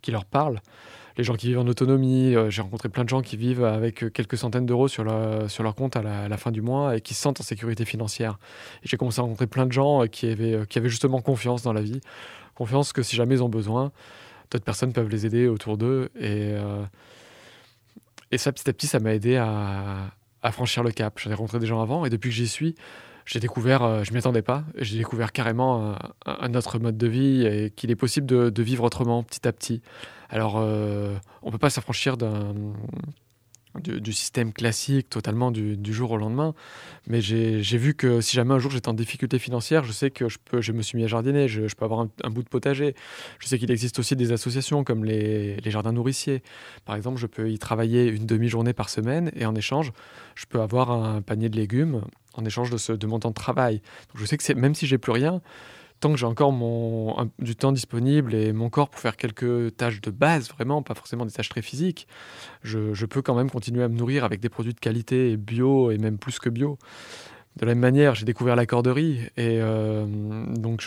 qui 0.00 0.12
leur 0.12 0.24
parlent 0.24 0.60
les 1.16 1.24
gens 1.24 1.34
qui 1.34 1.48
vivent 1.48 1.58
en 1.58 1.66
autonomie. 1.66 2.34
Euh, 2.34 2.50
j'ai 2.50 2.62
rencontré 2.62 2.88
plein 2.88 3.04
de 3.04 3.08
gens 3.08 3.22
qui 3.22 3.36
vivent 3.36 3.64
avec 3.64 4.02
euh, 4.02 4.10
quelques 4.10 4.36
centaines 4.36 4.66
d'euros 4.66 4.88
sur, 4.88 5.04
sur 5.48 5.62
leur 5.62 5.74
compte 5.74 5.96
à 5.96 6.02
la, 6.02 6.36
fin 6.36 6.50
du 6.50 6.62
mois 6.62 6.96
et 6.96 7.00
qui 7.00 7.14
se 7.14 7.22
sentent 7.22 7.40
en 7.40 7.44
sécurité 7.44 7.84
financière. 7.84 8.38
J'ai 8.82 8.96
commencé 8.96 9.20
à 9.20 9.22
rencontrer 9.22 9.46
plein 9.46 9.66
de 9.66 9.72
gens 9.72 10.02
euh, 10.02 10.06
qui 10.06 10.28
avaient, 10.28 10.66
qui 10.68 10.78
avaient 10.78 10.88
justement 10.88 11.20
confiance 11.20 11.62
dans 11.62 11.72
la 11.72 11.82
vie, 11.82 12.00
confiance 12.54 12.92
que 12.92 13.02
si 13.02 13.16
jamais 13.16 13.36
ils 13.36 13.42
ont 13.42 13.48
besoin, 13.48 13.92
d'autres 14.50 14.64
personnes 14.64 14.92
peuvent 14.92 15.08
les 15.08 15.26
aider 15.26 15.46
autour 15.48 15.76
d'eux. 15.76 16.10
Et, 16.18 16.54
et 18.30 18.38
ça, 18.38 18.52
petit 18.52 18.68
à 18.68 18.72
petit, 18.72 18.86
ça 18.86 19.00
m'a 19.00 19.14
aidé 19.14 19.36
à, 19.36 20.12
franchir 20.52 20.82
le 20.82 20.90
cap. 20.90 21.18
J'en 21.18 21.30
ai 21.30 21.34
rencontré 21.34 21.58
des 21.58 21.66
gens 21.66 21.80
avant 21.80 22.04
et 22.04 22.10
depuis 22.10 22.28
que 22.28 22.36
j'y 22.36 22.46
suis, 22.46 22.74
j'ai 23.24 23.40
découvert, 23.40 24.04
je 24.04 24.12
m'y 24.12 24.18
attendais 24.18 24.42
pas, 24.42 24.64
j'ai 24.76 24.98
découvert 24.98 25.32
carrément 25.32 25.96
un, 26.26 26.54
autre 26.54 26.78
mode 26.78 26.98
de 26.98 27.06
vie 27.06 27.46
et 27.46 27.70
qu'il 27.70 27.90
est 27.90 27.96
possible 27.96 28.26
de, 28.26 28.62
vivre 28.62 28.84
autrement 28.84 29.22
petit 29.22 29.48
à 29.48 29.52
petit. 29.52 29.80
Alors, 30.30 30.56
euh, 30.58 31.16
on 31.42 31.50
peut 31.50 31.58
pas 31.58 31.70
s'affranchir 31.70 32.16
du, 32.16 34.12
système 34.12 34.52
classique 34.52 35.10
totalement 35.10 35.50
du, 35.50 35.92
jour 35.92 36.12
au 36.12 36.16
lendemain. 36.16 36.54
Mais 37.06 37.20
j'ai 37.20 37.78
vu 37.78 37.94
que 37.94 38.20
si 38.20 38.36
jamais 38.36 38.54
un 38.54 38.58
jour 38.58 38.70
j'étais 38.70 38.88
en 38.88 38.94
difficulté 38.94 39.38
financière, 39.38 39.84
je 39.84 39.92
sais 39.92 40.10
que 40.10 40.28
je, 40.28 40.38
peux, 40.44 40.60
je 40.60 40.72
me 40.72 40.82
suis 40.82 40.96
mis 40.96 41.04
à 41.04 41.08
jardiner, 41.08 41.48
je, 41.48 41.62
peux 41.74 41.84
avoir 41.84 42.06
un, 42.22 42.30
bout 42.30 42.42
de 42.42 42.48
potager. 42.48 42.94
Je 43.38 43.48
sais 43.48 43.58
qu'il 43.58 43.70
existe 43.70 43.98
aussi 43.98 44.16
des 44.16 44.32
associations 44.32 44.84
comme 44.84 45.04
les, 45.04 45.56
les, 45.56 45.70
jardins 45.70 45.92
nourriciers. 45.92 46.42
Par 46.84 46.96
exemple, 46.96 47.18
je 47.18 47.26
peux 47.26 47.50
y 47.50 47.58
travailler 47.58 48.06
une 48.06 48.26
demi-journée 48.26 48.72
par 48.72 48.88
semaine 48.88 49.30
et 49.34 49.46
en 49.46 49.54
échange, 49.54 49.92
je 50.34 50.46
peux 50.46 50.60
avoir 50.60 50.90
un 50.90 51.22
panier 51.22 51.48
de 51.48 51.56
légumes 51.56 52.02
en 52.34 52.44
échange 52.44 52.70
de, 52.70 52.76
ce, 52.76 52.92
de 52.92 53.06
mon 53.06 53.18
temps 53.18 53.30
de 53.30 53.34
travail. 53.34 53.76
Donc 54.12 54.16
je 54.16 54.24
sais 54.26 54.36
que 54.36 54.52
même 54.54 54.74
si 54.74 54.86
j'ai 54.86 54.98
plus 54.98 55.12
rien, 55.12 55.40
tant 56.00 56.12
que 56.12 56.18
j'ai 56.18 56.26
encore 56.26 56.52
mon, 56.52 57.30
du 57.38 57.56
temps 57.56 57.72
disponible 57.72 58.34
et 58.34 58.52
mon 58.52 58.68
corps 58.68 58.88
pour 58.88 59.00
faire 59.00 59.16
quelques 59.16 59.76
tâches 59.76 60.00
de 60.00 60.10
base, 60.10 60.50
vraiment, 60.50 60.82
pas 60.82 60.94
forcément 60.94 61.24
des 61.24 61.32
tâches 61.32 61.48
très 61.48 61.62
physiques, 61.62 62.06
je, 62.62 63.06
peux 63.06 63.22
quand 63.22 63.34
même 63.34 63.50
continuer 63.50 63.82
à 63.82 63.88
me 63.88 63.96
nourrir 63.96 64.24
avec 64.24 64.40
des 64.40 64.48
produits 64.48 64.74
de 64.74 64.80
qualité 64.80 65.32
et 65.32 65.36
bio 65.36 65.90
et 65.90 65.98
même 65.98 66.18
plus 66.18 66.38
que 66.38 66.48
bio. 66.48 66.78
De 67.56 67.66
la 67.66 67.72
même 67.74 67.80
manière, 67.80 68.16
j'ai 68.16 68.24
découvert 68.24 68.56
la 68.56 68.66
corderie 68.66 69.20
et 69.36 69.60
euh, 69.60 70.04
donc 70.56 70.82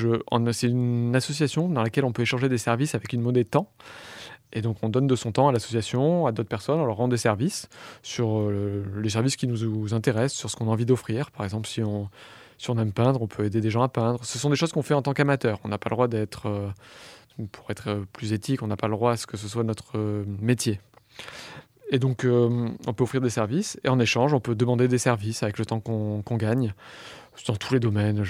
c'est 0.51 0.67
une 0.67 1.15
association 1.15 1.69
dans 1.69 1.81
laquelle 1.81 2.03
on 2.03 2.11
peut 2.11 2.23
échanger 2.23 2.49
des 2.49 2.57
services 2.57 2.93
avec 2.93 3.13
une 3.13 3.21
monnaie 3.21 3.45
temps. 3.45 3.71
Et 4.53 4.61
donc 4.61 4.77
on 4.81 4.89
donne 4.89 5.07
de 5.07 5.15
son 5.15 5.31
temps 5.31 5.47
à 5.47 5.51
l'association, 5.51 6.25
à 6.25 6.31
d'autres 6.31 6.49
personnes, 6.49 6.79
on 6.79 6.85
leur 6.85 6.97
rend 6.97 7.07
des 7.07 7.17
services 7.17 7.69
sur 8.01 8.39
euh, 8.39 8.85
les 9.01 9.09
services 9.09 9.35
qui 9.35 9.47
nous, 9.47 9.93
intéressent, 9.93 10.37
sur 10.37 10.49
ce 10.49 10.55
qu'on 10.55 10.67
a 10.67 10.71
envie 10.71 10.85
d'offrir. 10.85 11.31
Par 11.31 11.45
exemple, 11.45 11.67
si 11.67 11.81
on, 11.83 12.09
si 12.57 12.69
on 12.69 12.77
aime 12.77 12.91
peindre, 12.91 13.21
on 13.21 13.27
peut 13.27 13.45
aider 13.45 13.61
des 13.61 13.69
gens 13.69 13.83
à 13.83 13.89
peindre. 13.89 14.23
Ce 14.23 14.39
sont 14.39 14.49
des 14.49 14.55
choses 14.55 14.71
qu'on 14.71 14.81
fait 14.81 14.93
en 14.93 15.01
tant 15.01 15.13
qu'amateur. 15.13 15.59
On 15.63 15.67
n'a 15.67 15.77
pas 15.77 15.89
le 15.89 15.95
droit 15.95 16.07
d'être, 16.07 16.47
euh, 16.47 16.69
pour 17.51 17.69
être 17.71 18.05
plus 18.13 18.33
éthique, 18.33 18.63
on 18.63 18.67
n'a 18.67 18.77
pas 18.77 18.87
le 18.87 18.93
droit 18.93 19.11
à 19.11 19.17
ce 19.17 19.27
que 19.27 19.37
ce 19.37 19.47
soit 19.47 19.63
notre 19.63 19.97
euh, 19.97 20.25
métier. 20.41 20.79
Et 21.89 21.99
donc, 21.99 22.25
on 22.25 22.93
peut 22.93 23.03
offrir 23.03 23.21
des 23.21 23.29
services 23.29 23.79
et 23.83 23.89
en 23.89 23.99
échange, 23.99 24.33
on 24.33 24.39
peut 24.39 24.55
demander 24.55 24.87
des 24.87 24.97
services 24.97 25.43
avec 25.43 25.57
le 25.57 25.65
temps 25.65 25.79
qu'on 25.79 26.37
gagne. 26.37 26.73
dans 27.47 27.55
tous 27.55 27.73
les 27.73 27.79
domaines. 27.79 28.23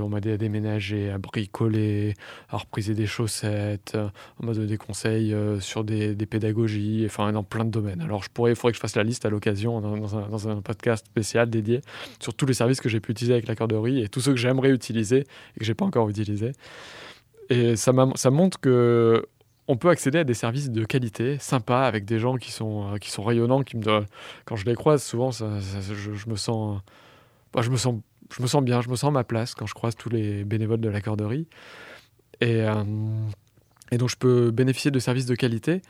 on 0.00 0.08
m'a 0.08 0.18
aidé 0.18 0.32
à 0.32 0.36
déménager, 0.36 1.10
à 1.10 1.18
bricoler, 1.18 2.14
à 2.50 2.58
repriser 2.58 2.94
des 2.94 3.06
chaussettes. 3.06 3.96
On 4.40 4.46
m'a 4.46 4.52
donné 4.52 4.66
des 4.66 4.76
conseils 4.76 5.32
euh, 5.32 5.60
sur 5.60 5.84
des, 5.84 6.14
pédagogies, 6.26 7.04
enfin 7.06 7.32
dans 7.32 7.44
plein 7.44 7.64
de 7.64 7.70
domaines. 7.70 8.02
Alors 8.02 8.22
je 8.22 8.28
pourrais, 8.28 8.52
il 8.52 8.56
faudrait 8.56 8.72
que 8.72 8.76
je 8.76 8.80
fasse 8.80 8.96
la 8.96 9.04
liste 9.04 9.24
à 9.24 9.30
l'occasion 9.30 9.80
dans, 9.80 10.48
un, 10.48 10.60
podcast 10.60 11.06
spécial 11.06 11.48
dédié 11.48 11.80
sur 12.18 12.34
tous 12.34 12.46
les 12.46 12.54
services 12.54 12.80
que 12.80 12.88
j'ai 12.88 13.00
pu 13.00 13.12
utiliser 13.12 13.32
avec 13.32 13.46
la 13.46 13.54
corderie 13.54 14.02
et 14.02 14.08
tous 14.08 14.20
ceux 14.20 14.32
que 14.32 14.38
j'aimerais 14.38 14.70
utiliser 14.70 15.20
et 15.20 15.58
que 15.60 15.64
j'ai 15.64 15.74
pas 15.74 15.84
encore 15.84 16.08
utilisés. 16.08 16.52
Et 17.48 17.76
ça 17.76 17.92
montre 17.92 18.60
que 18.60 19.24
on 19.68 19.76
peut 19.76 19.90
accéder 19.90 20.18
à 20.18 20.24
des 20.24 20.34
services 20.34 20.70
de 20.70 20.84
qualité, 20.84 21.36
sympas, 21.38 21.86
avec 21.86 22.06
des 22.06 22.18
gens 22.18 22.36
qui 22.36 22.50
sont, 22.50 22.94
euh, 22.94 22.96
qui 22.96 23.10
sont 23.10 23.22
rayonnants, 23.22 23.62
qui 23.62 23.76
me 23.76 24.04
quand 24.46 24.56
je 24.56 24.64
les 24.64 24.74
croise, 24.74 25.02
souvent, 25.02 25.30
je, 25.30 26.28
me 26.28 26.36
sens, 26.36 26.80
bah, 27.52 27.60
je 27.60 27.70
me 27.70 27.76
sens 27.76 27.96
je 28.36 28.42
me 28.42 28.46
sens 28.46 28.62
bien, 28.62 28.82
je 28.82 28.90
me 28.90 28.96
sens 28.96 29.08
à 29.08 29.12
ma 29.12 29.24
place 29.24 29.54
quand 29.54 29.64
je 29.64 29.72
croise 29.72 29.94
tous 29.94 30.10
les 30.10 30.44
bénévoles 30.44 30.80
de 30.80 30.88
la 30.90 31.00
corderie. 31.00 31.46
Et, 32.40 32.62
euh, 32.62 32.84
donc 33.92 34.10
je 34.10 34.16
peux 34.16 34.50
bénéficier 34.50 34.90
de 34.90 34.98
services 34.98 35.24
de 35.24 35.34
qualité 35.34 35.80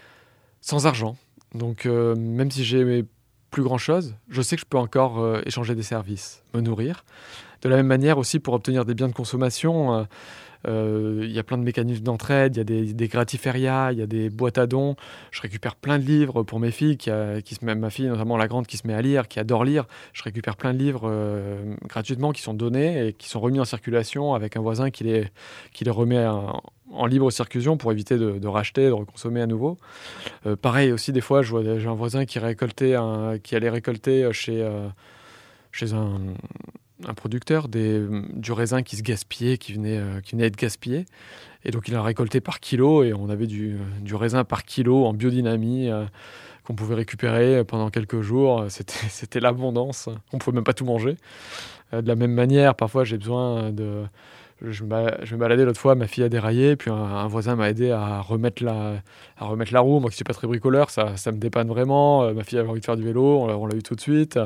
sans 0.60 0.86
argent. 0.86 1.16
Donc 1.54 1.84
euh, 1.86 2.14
même 2.14 2.50
si 2.50 2.64
j'ai 2.64 3.04
plus 3.50 3.62
grand 3.62 3.78
chose, 3.78 4.14
je 4.28 4.40
sais 4.40 4.54
que 4.54 4.60
je 4.60 4.66
peux 4.66 4.78
encore 4.78 5.40
échanger 5.46 5.74
des 5.74 5.82
services, 5.82 6.44
me 6.54 6.60
nourrir. 6.60 7.04
De 7.62 7.68
la 7.68 7.74
même 7.74 7.88
manière 7.88 8.18
aussi 8.18 8.38
pour 8.38 8.54
obtenir 8.54 8.84
des 8.84 8.94
biens 8.94 9.08
de 9.08 9.12
consommation 9.12 10.06
il 10.66 11.30
y 11.30 11.38
a 11.38 11.42
plein 11.42 11.58
de 11.58 11.62
mécanismes 11.62 12.04
d'entraide, 12.04 12.56
il 12.56 12.58
y 12.58 12.60
a 12.60 12.64
des, 12.64 12.92
des 12.92 13.08
gratiférias, 13.08 13.92
il 13.92 13.98
y 13.98 14.02
a 14.02 14.06
des 14.06 14.30
boîtes 14.30 14.58
à 14.58 14.66
dons. 14.66 14.96
Je 15.30 15.40
récupère 15.40 15.76
plein 15.76 15.98
de 15.98 16.04
livres 16.04 16.42
pour 16.42 16.60
mes 16.60 16.70
filles, 16.70 16.96
qui, 16.96 17.10
qui 17.44 17.54
se 17.54 17.64
met, 17.64 17.74
ma 17.74 17.90
fille, 17.90 18.06
notamment 18.06 18.36
la 18.36 18.48
grande, 18.48 18.66
qui 18.66 18.76
se 18.76 18.86
met 18.86 18.94
à 18.94 19.02
lire, 19.02 19.28
qui 19.28 19.38
adore 19.38 19.64
lire. 19.64 19.86
Je 20.12 20.22
récupère 20.22 20.56
plein 20.56 20.72
de 20.72 20.78
livres 20.78 21.02
euh, 21.04 21.74
gratuitement 21.86 22.32
qui 22.32 22.42
sont 22.42 22.54
donnés 22.54 23.08
et 23.08 23.12
qui 23.12 23.28
sont 23.28 23.40
remis 23.40 23.60
en 23.60 23.64
circulation 23.64 24.34
avec 24.34 24.56
un 24.56 24.60
voisin 24.60 24.90
qui 24.90 25.04
les, 25.04 25.28
qui 25.72 25.84
les 25.84 25.90
remet 25.90 26.26
en, 26.26 27.06
libre 27.06 27.30
circulation 27.30 27.76
pour 27.76 27.92
éviter 27.92 28.16
de, 28.16 28.46
racheter, 28.46 28.86
de 28.86 28.92
reconsommer 28.92 29.42
à 29.42 29.46
nouveau. 29.46 29.78
Euh, 30.46 30.56
pareil 30.56 30.90
aussi, 30.92 31.12
des 31.12 31.20
fois, 31.20 31.42
j'ai 31.42 31.86
un 31.86 31.94
voisin 31.94 32.24
qui, 32.24 32.38
récoltait 32.38 32.96
qui 33.42 33.56
allait 33.56 33.70
récolter 33.70 34.28
chez, 34.32 34.68
chez 35.70 35.92
un 35.92 36.18
un 37.06 37.14
producteur 37.14 37.68
du 37.68 38.52
raisin 38.52 38.82
qui 38.82 38.96
se 38.96 39.02
gaspillait, 39.02 39.58
qui 39.58 39.72
venait, 39.72 39.98
euh, 39.98 40.20
qui 40.20 40.32
venait 40.32 40.46
être 40.46 40.56
gaspillé. 40.56 41.06
Et 41.64 41.70
donc 41.70 41.88
il 41.88 41.94
a 41.94 42.02
récolté 42.02 42.40
par 42.40 42.60
kilo 42.60 43.04
et 43.04 43.12
on 43.12 43.28
avait 43.28 43.46
du, 43.46 43.76
du 44.00 44.14
raisin 44.14 44.44
par 44.44 44.64
kilo 44.64 45.04
en 45.04 45.12
biodynamie 45.12 45.88
euh, 45.88 46.04
qu'on 46.64 46.74
pouvait 46.74 46.94
récupérer 46.94 47.64
pendant 47.64 47.90
quelques 47.90 48.20
jours. 48.20 48.66
C'était 48.68 49.40
l'abondance. 49.40 50.08
On 50.32 50.38
pouvait 50.38 50.54
même 50.54 50.64
pas 50.64 50.74
tout 50.74 50.84
manger. 50.84 51.16
Euh, 51.92 52.02
de 52.02 52.08
la 52.08 52.16
même 52.16 52.32
manière, 52.32 52.74
parfois 52.74 53.04
j'ai 53.04 53.18
besoin 53.18 53.70
de 53.70 54.04
je 54.60 54.82
me, 54.82 55.36
baladais 55.36 55.64
l'autre 55.64 55.80
fois, 55.80 55.94
ma 55.94 56.08
fille 56.08 56.24
a 56.24 56.28
déraillé, 56.28 56.74
puis 56.74 56.90
un, 56.90 57.26
voisin 57.28 57.54
m'a 57.54 57.70
aidé 57.70 57.92
à 57.92 58.20
remettre, 58.20 58.64
la, 58.64 59.02
à 59.36 59.44
remettre 59.44 59.72
la 59.72 59.80
roue. 59.80 60.00
Moi 60.00 60.10
qui 60.10 60.16
suis 60.16 60.24
pas 60.24 60.34
très 60.34 60.48
bricoleur, 60.48 60.90
ça, 60.90 61.16
ça 61.16 61.30
me 61.30 61.38
dépanne 61.38 61.68
vraiment. 61.68 62.24
Euh, 62.24 62.32
ma 62.32 62.42
fille 62.42 62.58
avait 62.58 62.68
envie 62.68 62.80
de 62.80 62.84
faire 62.84 62.96
du 62.96 63.04
vélo, 63.04 63.44
on 63.48 63.66
l'a 63.66 63.76
eu 63.76 63.82
tout 63.82 63.94
de 63.94 64.00
suite. 64.00 64.38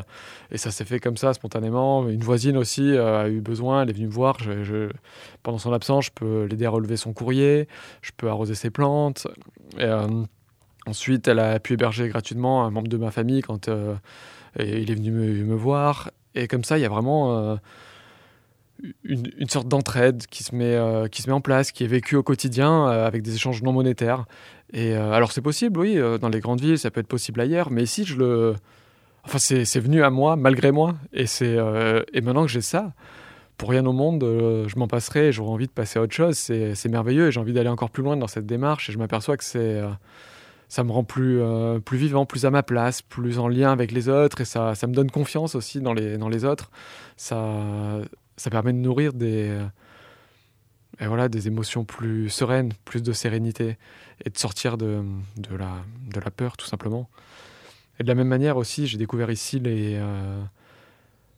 Et 0.51 0.59
ça 0.59 0.71
s'est 0.71 0.85
fait 0.85 1.01
comme 1.01 1.17
ça, 1.17 1.33
spontanément. 1.33 2.07
Une 2.09 2.23
voisine 2.23 2.59
aussi 2.59 2.93
euh, 2.93 3.23
a 3.23 3.29
eu 3.29 3.41
besoin, 3.41 3.83
elle 3.83 3.91
est 3.91 3.95
venue 3.95 4.07
me 4.07 4.13
voir. 4.13 4.37
Pendant 5.43 5.59
son 5.59 5.73
absence, 5.73 6.07
je 6.07 6.11
peux 6.15 6.45
l'aider 6.45 6.67
à 6.67 6.71
relever 6.71 6.99
son 6.99 7.15
courrier, 7.15 7.67
je 8.03 8.11
peux 8.15 8.29
arroser 8.29 8.55
ses 8.55 8.71
plantes. 8.71 9.27
Euh, 9.79 10.25
ensuite, 10.87 11.27
elle 11.27 11.39
a 11.39 11.59
pu 11.59 11.73
héberger 11.73 12.09
gratuitement 12.09 12.67
un 12.67 12.71
membre 12.71 12.89
de 12.89 12.99
ma 12.99 13.11
famille 13.11 13.41
quand 13.41 13.69
il 14.59 14.91
est 14.91 14.95
venu 14.95 15.11
me, 15.11 15.45
me, 15.45 15.55
voir. 15.55 16.11
Et 16.35 16.49
comme 16.49 16.65
ça, 16.65 16.77
il 16.77 16.83
y 16.83 16.85
a 16.85 16.91
vraiment 16.91 17.59
une, 19.05 19.49
sorte 19.49 19.69
d'entraide 19.69 20.27
qui, 20.27 20.45
se 20.45 20.55
met, 20.55 20.75
euh, 20.75 21.09
qui 21.09 21.23
se 21.23 21.29
met 21.29 21.35
en 21.35 21.41
place, 21.41 21.73
qui 21.73 21.85
est 21.85 21.89
vécue 21.89 22.17
au 22.17 22.23
quotidien 22.23 22.89
euh, 22.89 23.07
avec 23.07 23.23
des 23.23 23.35
échanges 23.35 23.63
non 23.63 23.73
monétaires. 23.73 24.25
Et 24.73 24.95
euh, 24.95 25.13
alors 25.13 25.33
c'est 25.33 25.41
possible, 25.41 25.79
oui, 25.79 25.99
dans 26.21 26.29
les 26.29 26.41
grandes 26.41 26.61
villes, 26.61 26.79
ça 26.79 26.91
peut 26.91 27.01
être 27.01 27.09
possible 27.09 27.41
ailleurs, 27.41 27.71
mais 27.71 27.83
ici, 27.83 28.05
je 28.05 28.17
le... 28.17 28.55
Enfin, 29.25 29.39
c'est 29.39 29.79
venu 29.79 30.03
à 30.03 30.11
moi, 30.11 30.35
malgré 30.35 30.73
moi. 30.73 30.97
Et, 31.13 31.27
c'est 31.27 31.57
et 32.13 32.21
maintenant 32.23 32.43
que 32.45 32.51
j'ai 32.51 32.61
ça, 32.61 32.93
pour 33.57 33.71
rien 33.71 33.87
au 33.87 33.93
monde, 33.93 34.25
je 34.25 34.77
m'en 34.77 34.89
passerai 34.89 35.29
et 35.29 35.33
j'aurai 35.33 35.53
envie 35.53 35.67
de 35.69 35.73
passer 35.73 36.01
à 36.01 36.03
autre 36.03 36.13
chose. 36.13 36.37
C'est 36.37 36.89
merveilleux 36.89 37.29
et 37.29 37.31
j'ai 37.31 37.39
envie 37.39 37.53
d'aller 37.53 37.69
encore 37.69 37.91
plus 37.91 38.03
loin 38.03 38.17
dans 38.17 38.27
cette 38.27 38.47
démarche. 38.47 38.91
Et 38.91 38.93
je 38.93 38.99
m'aperçois 38.99 39.37
que 39.37 39.45
c'est 39.45 39.81
ça 40.67 40.83
me 40.83 40.91
rend 40.91 41.05
plus, 41.05 41.41
plus 41.85 41.99
vivant, 41.99 42.27
plus 42.27 42.47
à 42.47 42.51
ma 42.51 42.65
place, 42.65 43.01
plus 43.01 43.39
en 43.39 43.47
lien 43.47 43.71
avec 43.71 43.93
les 43.93 44.09
autres 44.09 44.41
et 44.41 44.45
ça, 44.45 44.75
ça 44.75 44.89
me 44.89 44.95
donne 44.95 45.13
confiance 45.13 45.55
aussi 45.55 45.81
dans 45.81 45.93
les, 45.93 46.19
dans 46.19 46.29
les 46.29 46.45
autres. 46.45 46.73
Ça, 47.17 47.39
ça 48.43 48.51
permet 48.51 48.73
de 48.73 48.79
nourrir 48.79 49.13
des, 49.13 49.51
euh, 49.51 49.65
et 50.99 51.07
voilà, 51.07 51.29
des 51.29 51.47
émotions 51.47 51.85
plus 51.85 52.29
sereines, 52.29 52.73
plus 52.85 53.01
de 53.01 53.13
sérénité, 53.13 53.77
et 54.25 54.31
de 54.31 54.37
sortir 54.37 54.77
de, 54.77 55.05
de, 55.37 55.55
la, 55.55 55.77
de 56.13 56.19
la 56.19 56.31
peur, 56.33 56.57
tout 56.57 56.67
simplement. 56.67 57.09
Et 58.01 58.03
de 58.03 58.09
la 58.09 58.17
même 58.17 58.27
manière 58.27 58.57
aussi, 58.57 58.89
j'ai 58.89 58.99
découvert 58.99 59.31
ici 59.31 59.61
les, 59.61 59.95
euh, 59.95 60.43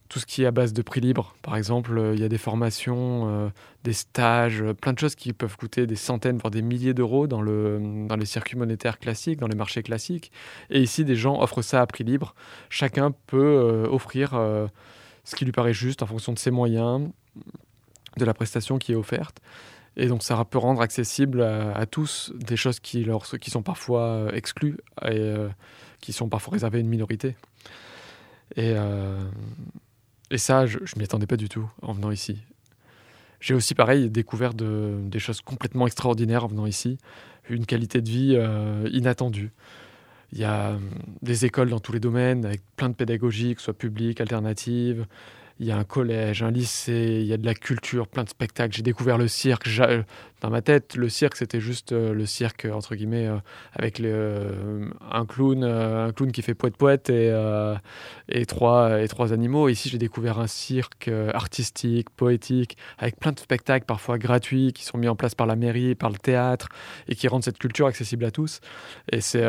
tout 0.09 0.19
ce 0.19 0.25
qui 0.25 0.45
est 0.45 0.47
à 0.47 0.51
base 0.51 0.73
de 0.73 0.81
prix 0.81 1.03
libre. 1.03 1.37
Par 1.43 1.57
exemple, 1.57 2.13
il 2.15 2.21
y 2.21 2.25
a 2.25 2.29
des 2.31 2.39
formations, 2.39 3.29
euh, 3.29 3.49
des 3.83 3.93
stages, 3.93 4.65
plein 4.81 4.95
de 4.95 4.99
choses 4.99 5.15
qui 5.15 5.35
peuvent 5.35 5.59
coûter 5.59 5.87
des 5.87 5.97
centaines, 5.97 6.39
voire 6.39 6.51
des 6.51 6.63
milliers 6.63 6.95
d'euros 6.95 7.27
dans, 7.27 7.43
le, 7.43 8.07
dans 8.09 8.17
les 8.17 8.25
circuits 8.25 8.57
monétaires 8.57 8.99
classiques, 8.99 9.41
dans 9.41 9.49
les 9.49 9.57
marchés 9.57 9.83
classiques. 9.83 10.33
Et 10.71 10.81
ici, 10.81 11.05
des 11.05 11.17
gens 11.17 11.39
offrent 11.43 11.61
ça 11.61 11.83
à 11.83 11.87
prix 11.87 12.05
libre. 12.05 12.35
Chacun 12.71 13.11
peut 13.27 13.87
offrir 13.91 14.33
ce 15.25 15.37
qui 15.37 15.45
lui 15.45 15.53
paraît 15.53 15.75
juste 15.75 16.03
en 16.03 16.07
fonction 16.07 16.33
de 16.33 16.39
ses 16.39 16.51
moyens, 16.51 17.09
de 18.17 18.25
la 18.25 18.35
prestation 18.35 18.79
qui 18.79 18.93
est 18.93 18.97
offerte. 18.97 19.41
Et 19.97 20.09
donc 20.09 20.23
ça 20.23 20.45
peut 20.45 20.59
rendre 20.59 20.81
accessible 20.81 21.43
à, 21.43 21.87
tous 21.87 22.33
des 22.35 22.57
choses 22.57 22.81
qui, 22.81 23.05
leur, 23.05 23.27
sont 23.27 23.63
parfois 23.63 24.03
euh, 24.03 24.33
exclues 24.33 24.79
et 25.03 25.11
euh, 25.11 25.49
qui 26.01 26.13
sont 26.13 26.29
parfois 26.29 26.55
réservées 26.55 26.79
à 26.79 26.81
une 26.81 26.89
minorité. 26.89 27.37
Et, 28.57 28.73
euh, 28.75 29.23
ça, 30.37 30.67
je 30.67 30.79
ne 30.79 30.85
m'y 30.99 31.05
attendais 31.05 31.27
pas 31.27 31.37
du 31.37 31.49
tout 31.49 31.71
en 31.83 31.93
venant 31.93 32.11
ici. 32.11 32.43
J'ai 33.39 33.55
aussi, 33.55 33.75
pareil, 33.75 34.11
découvert 34.11 34.53
de, 34.53 34.99
des 35.03 35.21
choses 35.21 35.43
complètement 35.43 35.87
extraordinaires 35.87 36.45
en 36.45 36.49
venant 36.49 36.67
ici, 36.67 36.99
une 37.49 37.67
qualité 37.67 38.01
de 38.01 38.09
vie 38.09 38.39
inattendue. 38.91 39.53
Il 40.35 40.41
y 40.41 40.45
a 40.45 40.73
hum, 40.73 40.91
des 41.23 41.45
écoles 41.47 41.71
dans 41.71 41.79
tous 41.79 41.93
les 41.93 42.01
domaines, 42.01 42.45
avec 42.45 42.61
plein 42.77 42.89
de 42.89 42.95
pédagogies, 42.95 43.55
que 43.55 43.61
ce 43.61 43.67
soit 43.67 43.79
publiques, 43.79 44.21
alternatives, 44.21 45.07
il 45.61 45.67
y 45.67 45.71
a 45.71 45.77
un 45.79 45.85
collège, 45.85 46.43
un 46.43 46.51
lycée, 46.51 47.21
il 47.21 47.27
y 47.27 47.33
a 47.33 47.37
de 47.37 47.47
la 47.47 47.55
culture, 47.55 48.09
plein 48.09 48.25
de 48.25 48.29
spectacles. 48.29 48.75
J'ai 48.75 48.83
découvert 48.83 49.19
le 49.19 49.29
cirque. 49.29 49.69
Dans 50.45 50.51
ma 50.51 50.61
tête, 50.61 50.97
le 50.97 51.09
cirque, 51.09 51.37
c'était 51.37 51.59
juste 51.59 51.93
euh, 51.93 52.13
le 52.13 52.27
cirque, 52.27 52.69
entre 52.71 52.97
guillemets, 52.97 53.29
euh, 53.29 53.39
avec 53.73 53.99
euh, 54.01 54.91
un, 55.11 55.25
clown, 55.25 55.65
un 55.65 56.13
clown 56.13 56.33
qui 56.33 56.43
fait 56.43 56.53
poète-poète 56.53 57.09
et, 57.09 58.45
trois, 58.47 59.01
et 59.01 59.09
trois 59.09 59.33
animaux. 59.33 59.71
ici, 59.71 59.89
j'ai 59.89 59.97
découvert 59.97 60.39
un 60.39 60.47
cirque 60.47 61.11
artistique, 61.33 62.11
poétique, 62.11 62.77
avec 62.99 63.19
plein 63.19 63.33
de 63.33 63.39
spectacles, 63.39 63.87
parfois 63.87 64.19
gratuits, 64.19 64.75
qui 64.75 64.85
sont 64.85 64.99
mis 64.99 65.09
en 65.09 65.17
place 65.17 65.35
par 65.35 65.47
la 65.47 65.57
mairie, 65.57 65.95
par 65.95 66.11
le 66.11 66.19
théâtre, 66.19 66.69
et 67.09 67.15
qui 67.15 67.27
rendent 67.27 67.45
cette 67.45 67.57
culture 67.57 67.87
accessible 67.87 68.27
à 68.27 68.31
tous. 68.31 68.61
Et 69.11 69.23
c'est 69.23 69.47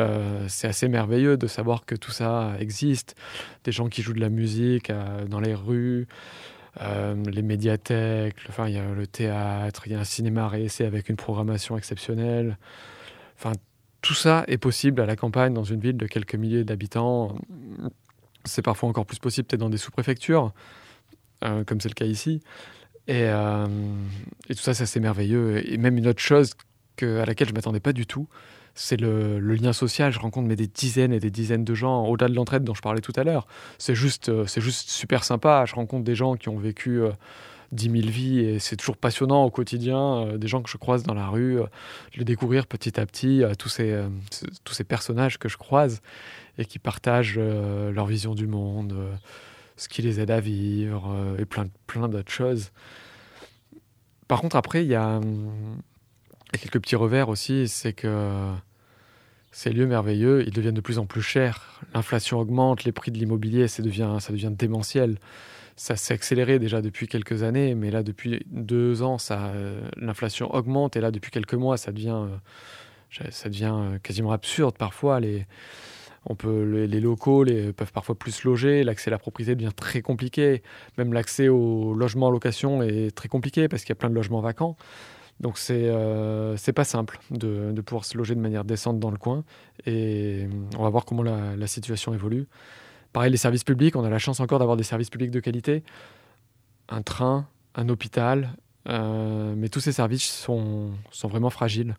assez 0.62 0.88
merveilleux 0.88 1.36
de 1.36 1.46
savoir 1.46 1.84
que 1.84 1.94
tout 1.94 2.10
ça 2.10 2.54
existe. 2.58 3.16
Des 3.64 3.72
gens 3.72 3.90
qui 3.90 4.00
jouent 4.00 4.14
de 4.14 4.20
la 4.20 4.30
musique 4.30 4.90
dans 5.28 5.40
les 5.40 5.54
rues 5.54 6.06
euh, 6.80 7.14
les 7.30 7.42
médiathèques, 7.42 8.36
enfin, 8.48 8.68
il 8.68 8.74
y 8.74 8.78
a 8.78 8.92
le 8.92 9.06
théâtre, 9.06 9.82
il 9.86 9.92
y 9.92 9.94
a 9.94 10.00
un 10.00 10.04
cinéma 10.04 10.48
réessai 10.48 10.84
avec 10.84 11.08
une 11.08 11.16
programmation 11.16 11.76
exceptionnelle. 11.76 12.58
Enfin, 13.38 13.52
tout 14.02 14.14
ça 14.14 14.44
est 14.46 14.58
possible 14.58 15.00
à 15.00 15.06
la 15.06 15.16
campagne, 15.16 15.54
dans 15.54 15.64
une 15.64 15.80
ville 15.80 15.96
de 15.96 16.06
quelques 16.06 16.34
milliers 16.34 16.64
d'habitants. 16.64 17.36
C'est 18.44 18.62
parfois 18.62 18.88
encore 18.88 19.06
plus 19.06 19.18
possible 19.18 19.46
peut-être 19.46 19.60
dans 19.60 19.70
des 19.70 19.78
sous-préfectures, 19.78 20.52
euh, 21.44 21.64
comme 21.64 21.80
c'est 21.80 21.88
le 21.88 21.94
cas 21.94 22.04
ici. 22.04 22.42
Et, 23.08 23.24
euh, 23.24 23.66
tout 24.48 24.54
ça, 24.54 24.74
c'est 24.74 24.84
assez 24.84 25.00
merveilleux. 25.00 25.66
Et 25.70 25.78
même 25.78 25.96
une 25.96 26.08
autre 26.08 26.22
chose 26.22 26.52
que, 26.96 27.20
à 27.20 27.24
laquelle 27.24 27.48
je 27.48 27.52
ne 27.52 27.56
m'attendais 27.56 27.80
pas 27.80 27.92
du 27.92 28.06
tout, 28.06 28.28
c'est 28.76 29.00
le, 29.00 29.40
lien 29.40 29.72
social. 29.72 30.12
Je 30.12 30.20
rencontre 30.20 30.46
mais 30.46 30.54
des 30.54 30.68
dizaines 30.68 31.12
et 31.12 31.18
des 31.18 31.30
dizaines 31.30 31.64
de 31.64 31.74
gens, 31.74 32.04
au-delà 32.04 32.28
de 32.28 32.34
l'entraide 32.34 32.62
dont 32.62 32.74
je 32.74 32.82
parlais 32.82 33.00
tout 33.00 33.14
à 33.16 33.24
l'heure. 33.24 33.48
C'est 33.78 33.94
juste, 33.94 34.28
euh, 34.28 34.46
c'est 34.46 34.60
juste 34.60 34.90
super 34.90 35.24
sympa. 35.24 35.64
Je 35.66 35.74
rencontre 35.74 36.04
des 36.04 36.14
gens 36.14 36.36
qui 36.36 36.48
ont 36.50 36.58
vécu 36.58 37.00
euh, 37.00 37.10
dix 37.72 37.88
10 37.88 38.02
000 38.02 38.12
vies 38.12 38.38
et 38.40 38.58
c'est 38.58 38.76
toujours 38.76 38.98
passionnant 38.98 39.44
au 39.44 39.50
quotidien. 39.50 40.26
Euh, 40.26 40.36
des 40.36 40.46
gens 40.46 40.62
que 40.62 40.70
je 40.70 40.76
croise 40.76 41.02
dans 41.02 41.14
la 41.14 41.26
rue, 41.28 41.58
les 42.14 42.24
découvrir 42.24 42.66
petit 42.66 43.00
à 43.00 43.06
petit, 43.06 43.42
tous, 43.58 43.70
ces, 43.70 44.04
tous 44.64 44.74
ces 44.74 44.84
personnages 44.84 45.38
que 45.38 45.48
je 45.48 45.56
croise 45.56 46.02
et 46.58 46.66
qui 46.66 46.78
partagent 46.78 47.38
leur 47.38 48.06
vision 48.06 48.34
du 48.34 48.46
monde, 48.46 48.94
ce 49.76 49.88
qui 49.88 50.02
les 50.02 50.20
aide 50.20 50.30
à 50.30 50.40
vivre 50.40 51.14
et 51.38 51.44
plein, 51.44 51.66
plein 51.86 52.08
d'autres 52.08 52.32
choses. 52.32 52.72
Par 54.28 54.40
contre, 54.40 54.56
après, 54.56 54.84
il 54.84 54.88
y 54.88 54.94
a, 54.94 55.16
hum, 55.16 55.80
quelques 56.52 56.80
petits 56.80 56.96
revers 56.96 57.28
aussi, 57.28 57.68
c'est 57.68 57.92
que 57.92 58.52
Ces 59.52 59.72
lieux 59.72 59.86
merveilleux, 59.86 60.44
ils 60.46 60.52
deviennent 60.52 60.74
de 60.74 60.80
plus 60.80 60.98
en 60.98 61.06
plus 61.06 61.22
chers. 61.22 61.80
L'inflation 61.94 62.38
augmente, 62.38 62.84
les 62.84 62.92
prix 62.92 63.10
de 63.10 63.18
l'immobilier, 63.18 63.68
ça 63.68 63.82
devient, 63.82 64.16
ça 64.20 64.32
devient 64.32 64.52
démentiel. 64.52 65.18
Ça 65.76 65.96
s'est 65.96 66.14
accéléré 66.14 66.58
déjà 66.58 66.80
depuis 66.82 67.06
quelques 67.06 67.42
années, 67.42 67.74
mais 67.74 67.90
là, 67.90 68.02
depuis 68.02 68.44
deux 68.50 69.02
ans, 69.02 69.16
l'inflation 69.96 70.54
augmente. 70.54 70.96
Et 70.96 71.00
là, 71.00 71.10
depuis 71.10 71.30
quelques 71.30 71.54
mois, 71.54 71.76
ça 71.76 71.92
devient, 71.92 72.26
ça 73.30 73.48
devient 73.48 73.98
quasiment 74.02 74.32
absurde 74.32 74.76
parfois. 74.78 75.20
Les, 75.20 75.46
on 76.26 76.34
peut, 76.34 76.86
les, 76.86 77.00
locaux 77.00 77.44
les, 77.44 77.72
peuvent 77.72 77.92
parfois 77.92 78.16
plus 78.16 78.42
loger, 78.42 78.82
l'accès 78.82 79.10
à 79.10 79.12
la 79.12 79.18
propriété 79.18 79.54
devient 79.54 79.74
très 79.74 80.02
compliqué, 80.02 80.62
même 80.98 81.12
l'accès 81.12 81.48
au 81.48 81.94
logement 81.94 82.26
en 82.26 82.30
location 82.30 82.82
est 82.82 83.14
très 83.14 83.28
compliqué 83.28 83.68
parce 83.68 83.82
qu'il 83.82 83.90
y 83.90 83.92
a 83.92 83.96
plein 83.96 84.10
de 84.10 84.14
logements 84.14 84.40
vacants. 84.40 84.76
Donc 85.40 85.58
c'est 85.58 85.84
euh, 85.84 86.56
pas 86.74 86.84
simple 86.84 87.18
de, 87.30 87.72
de, 87.72 87.80
pouvoir 87.82 88.04
se 88.04 88.16
loger 88.16 88.34
de 88.34 88.40
manière 88.40 88.64
décente 88.64 88.98
dans 88.98 89.10
le 89.10 89.18
coin 89.18 89.44
et 89.84 90.48
on 90.78 90.82
va 90.82 90.88
voir 90.88 91.04
comment 91.04 91.22
la, 91.22 91.56
la, 91.56 91.66
situation 91.66 92.14
évolue. 92.14 92.46
Pareil, 93.12 93.30
les 93.30 93.36
services 93.36 93.64
publics, 93.64 93.96
on 93.96 94.04
a 94.04 94.10
la 94.10 94.18
chance 94.18 94.40
encore 94.40 94.58
d'avoir 94.58 94.76
des 94.76 94.82
services 94.82 95.10
publics 95.10 95.30
de 95.30 95.40
qualité, 95.40 95.82
un 96.88 97.02
train, 97.02 97.46
un 97.74 97.88
hôpital, 97.88 98.56
euh, 98.88 99.54
mais 99.56 99.68
tous 99.68 99.80
ces 99.80 99.92
services 99.92 100.24
sont, 100.24 100.92
sont 101.10 101.28
vraiment 101.28 101.50
fragiles 101.50 101.96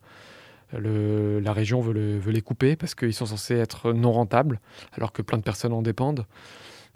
la 0.74 1.53
région 1.53 1.82
veut, 1.82 2.20
les 2.20 2.41
couper 2.41 2.75
parce 2.75 2.96
qu'ils 2.96 3.13
sont 3.13 3.25
censés 3.25 3.56
être 3.56 3.94
non 3.94 4.12
rentables, 4.12 4.60
alors 4.94 5.12
que 5.13 5.22
plein 5.22 5.38
de 5.38 5.44
personnes 5.44 5.74
en 5.74 5.82
dépendent. 5.82 6.25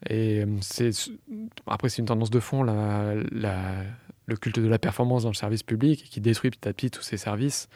Et 0.10 0.44
euh, 0.44 0.92
après, 1.68 1.90
c'est 1.90 2.00
une 2.00 2.08
tendance 2.08 2.32
de 2.32 2.40
fond, 2.40 2.64
le 4.26 4.38
culte 4.38 4.60
de 4.60 4.68
la 4.68 4.80
performance 4.80 5.24
dans 5.24 5.30
le 5.30 5.36
service 5.36 5.64
public 5.64 6.06
qui 6.10 6.22
détruit 6.22 6.52
petit 6.52 6.68
à 6.68 6.74
petit 6.74 6.92
tous 6.92 7.02
ces 7.02 7.18
services. 7.18 7.68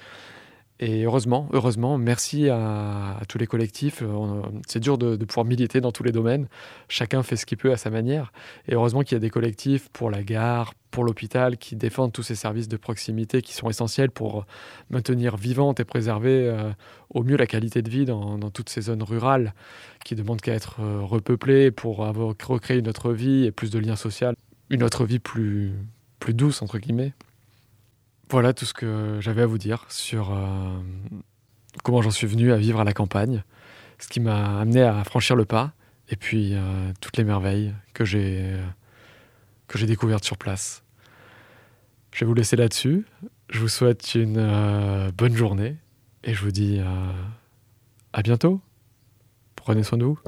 Et 0.81 1.05
heureusement, 1.05 1.47
heureusement, 1.53 1.97
merci 1.97 2.49
à, 2.49 3.21
tous 3.29 3.37
les 3.37 3.47
collectifs. 3.47 4.01
Euh, 4.01 4.41
c'est 4.67 4.81
dur 4.81 4.97
de, 4.97 5.15
pouvoir 5.23 5.45
militer 5.45 5.79
dans 5.79 5.93
tous 5.93 6.03
les 6.03 6.11
domaines. 6.11 6.47
Chacun 6.89 7.23
fait 7.23 7.37
ce 7.37 7.45
qu'il 7.45 7.57
peut 7.57 7.71
à 7.71 7.77
sa 7.77 7.89
manière. 7.89 8.33
Et 8.67 8.73
heureusement 8.73 9.01
qu'il 9.01 9.13
y 9.13 9.15
a 9.15 9.19
des 9.19 9.29
collectifs 9.29 9.87
pour 9.93 10.11
la 10.11 10.21
gare, 10.21 10.73
pour 10.91 11.05
l'hôpital, 11.05 11.57
qui 11.57 11.77
défendent 11.77 12.11
tous 12.11 12.23
ces 12.23 12.35
services 12.35 12.67
de 12.67 12.75
proximité 12.75 13.41
qui 13.41 13.53
sont 13.53 13.69
essentiels 13.69 14.11
pour 14.11 14.45
maintenir 14.89 15.37
vivante 15.37 15.79
et 15.79 15.85
préserver 15.85 16.49
euh, 16.49 16.71
au 17.09 17.23
mieux 17.23 17.37
la 17.37 17.47
qualité 17.47 17.81
de 17.81 17.89
vie 17.89 18.03
dans, 18.03 18.37
toutes 18.49 18.69
ces 18.69 18.81
zones 18.81 19.03
rurales 19.03 19.53
qui 20.03 20.15
demandent 20.15 20.41
qu'à 20.41 20.53
être 20.53 20.81
euh, 20.81 20.99
repeuplées 21.01 21.71
pour 21.71 22.05
avoir, 22.05 22.35
recréer 22.45 22.79
une 22.79 22.89
autre 22.89 23.13
vie 23.13 23.45
et 23.45 23.51
plus 23.51 23.71
de 23.71 23.79
liens 23.79 23.95
sociaux, 23.95 24.33
une 24.69 24.83
autre 24.83 25.05
vie 25.05 25.19
plus, 25.19 25.71
plus 26.19 26.33
douce, 26.33 26.61
entre 26.61 26.77
guillemets. 26.79 27.13
Voilà 28.29 28.53
tout 28.53 28.65
ce 28.65 28.73
que 28.73 29.17
j'avais 29.21 29.43
à 29.43 29.45
vous 29.45 29.57
dire 29.57 29.85
sur 29.89 30.31
euh, 30.31 30.79
comment 31.83 32.01
j'en 32.01 32.11
suis 32.11 32.27
venu 32.27 32.51
à 32.51 32.57
vivre 32.57 32.79
à 32.79 32.83
la 32.83 32.93
campagne, 32.93 33.43
ce 33.99 34.07
qui 34.07 34.19
m'a 34.19 34.59
amené 34.59 34.81
à 34.81 35.03
franchir 35.03 35.35
le 35.35 35.45
pas, 35.45 35.73
et 36.09 36.15
puis 36.15 36.51
euh, 36.53 36.91
toutes 37.01 37.17
les 37.17 37.23
merveilles 37.23 37.73
que 37.93 38.03
j'ai 38.03 38.57
découvertes 39.73 40.23
sur 40.23 40.37
place. 40.37 40.83
Je 42.13 42.21
vais 42.21 42.25
vous 42.25 42.33
laisser 42.33 42.55
là-dessus. 42.55 43.05
Je 43.49 43.59
vous 43.59 43.67
souhaite 43.67 44.15
une 44.15 44.37
euh, 44.37 45.11
bonne 45.11 45.35
journée 45.35 45.75
et 46.23 46.33
je 46.33 46.41
vous 46.41 46.51
dis 46.51 46.81
à 48.13 48.21
bientôt. 48.23 48.59
Prenez 49.55 49.83
soin 49.83 49.99
de 49.99 50.05
vous. 50.05 50.19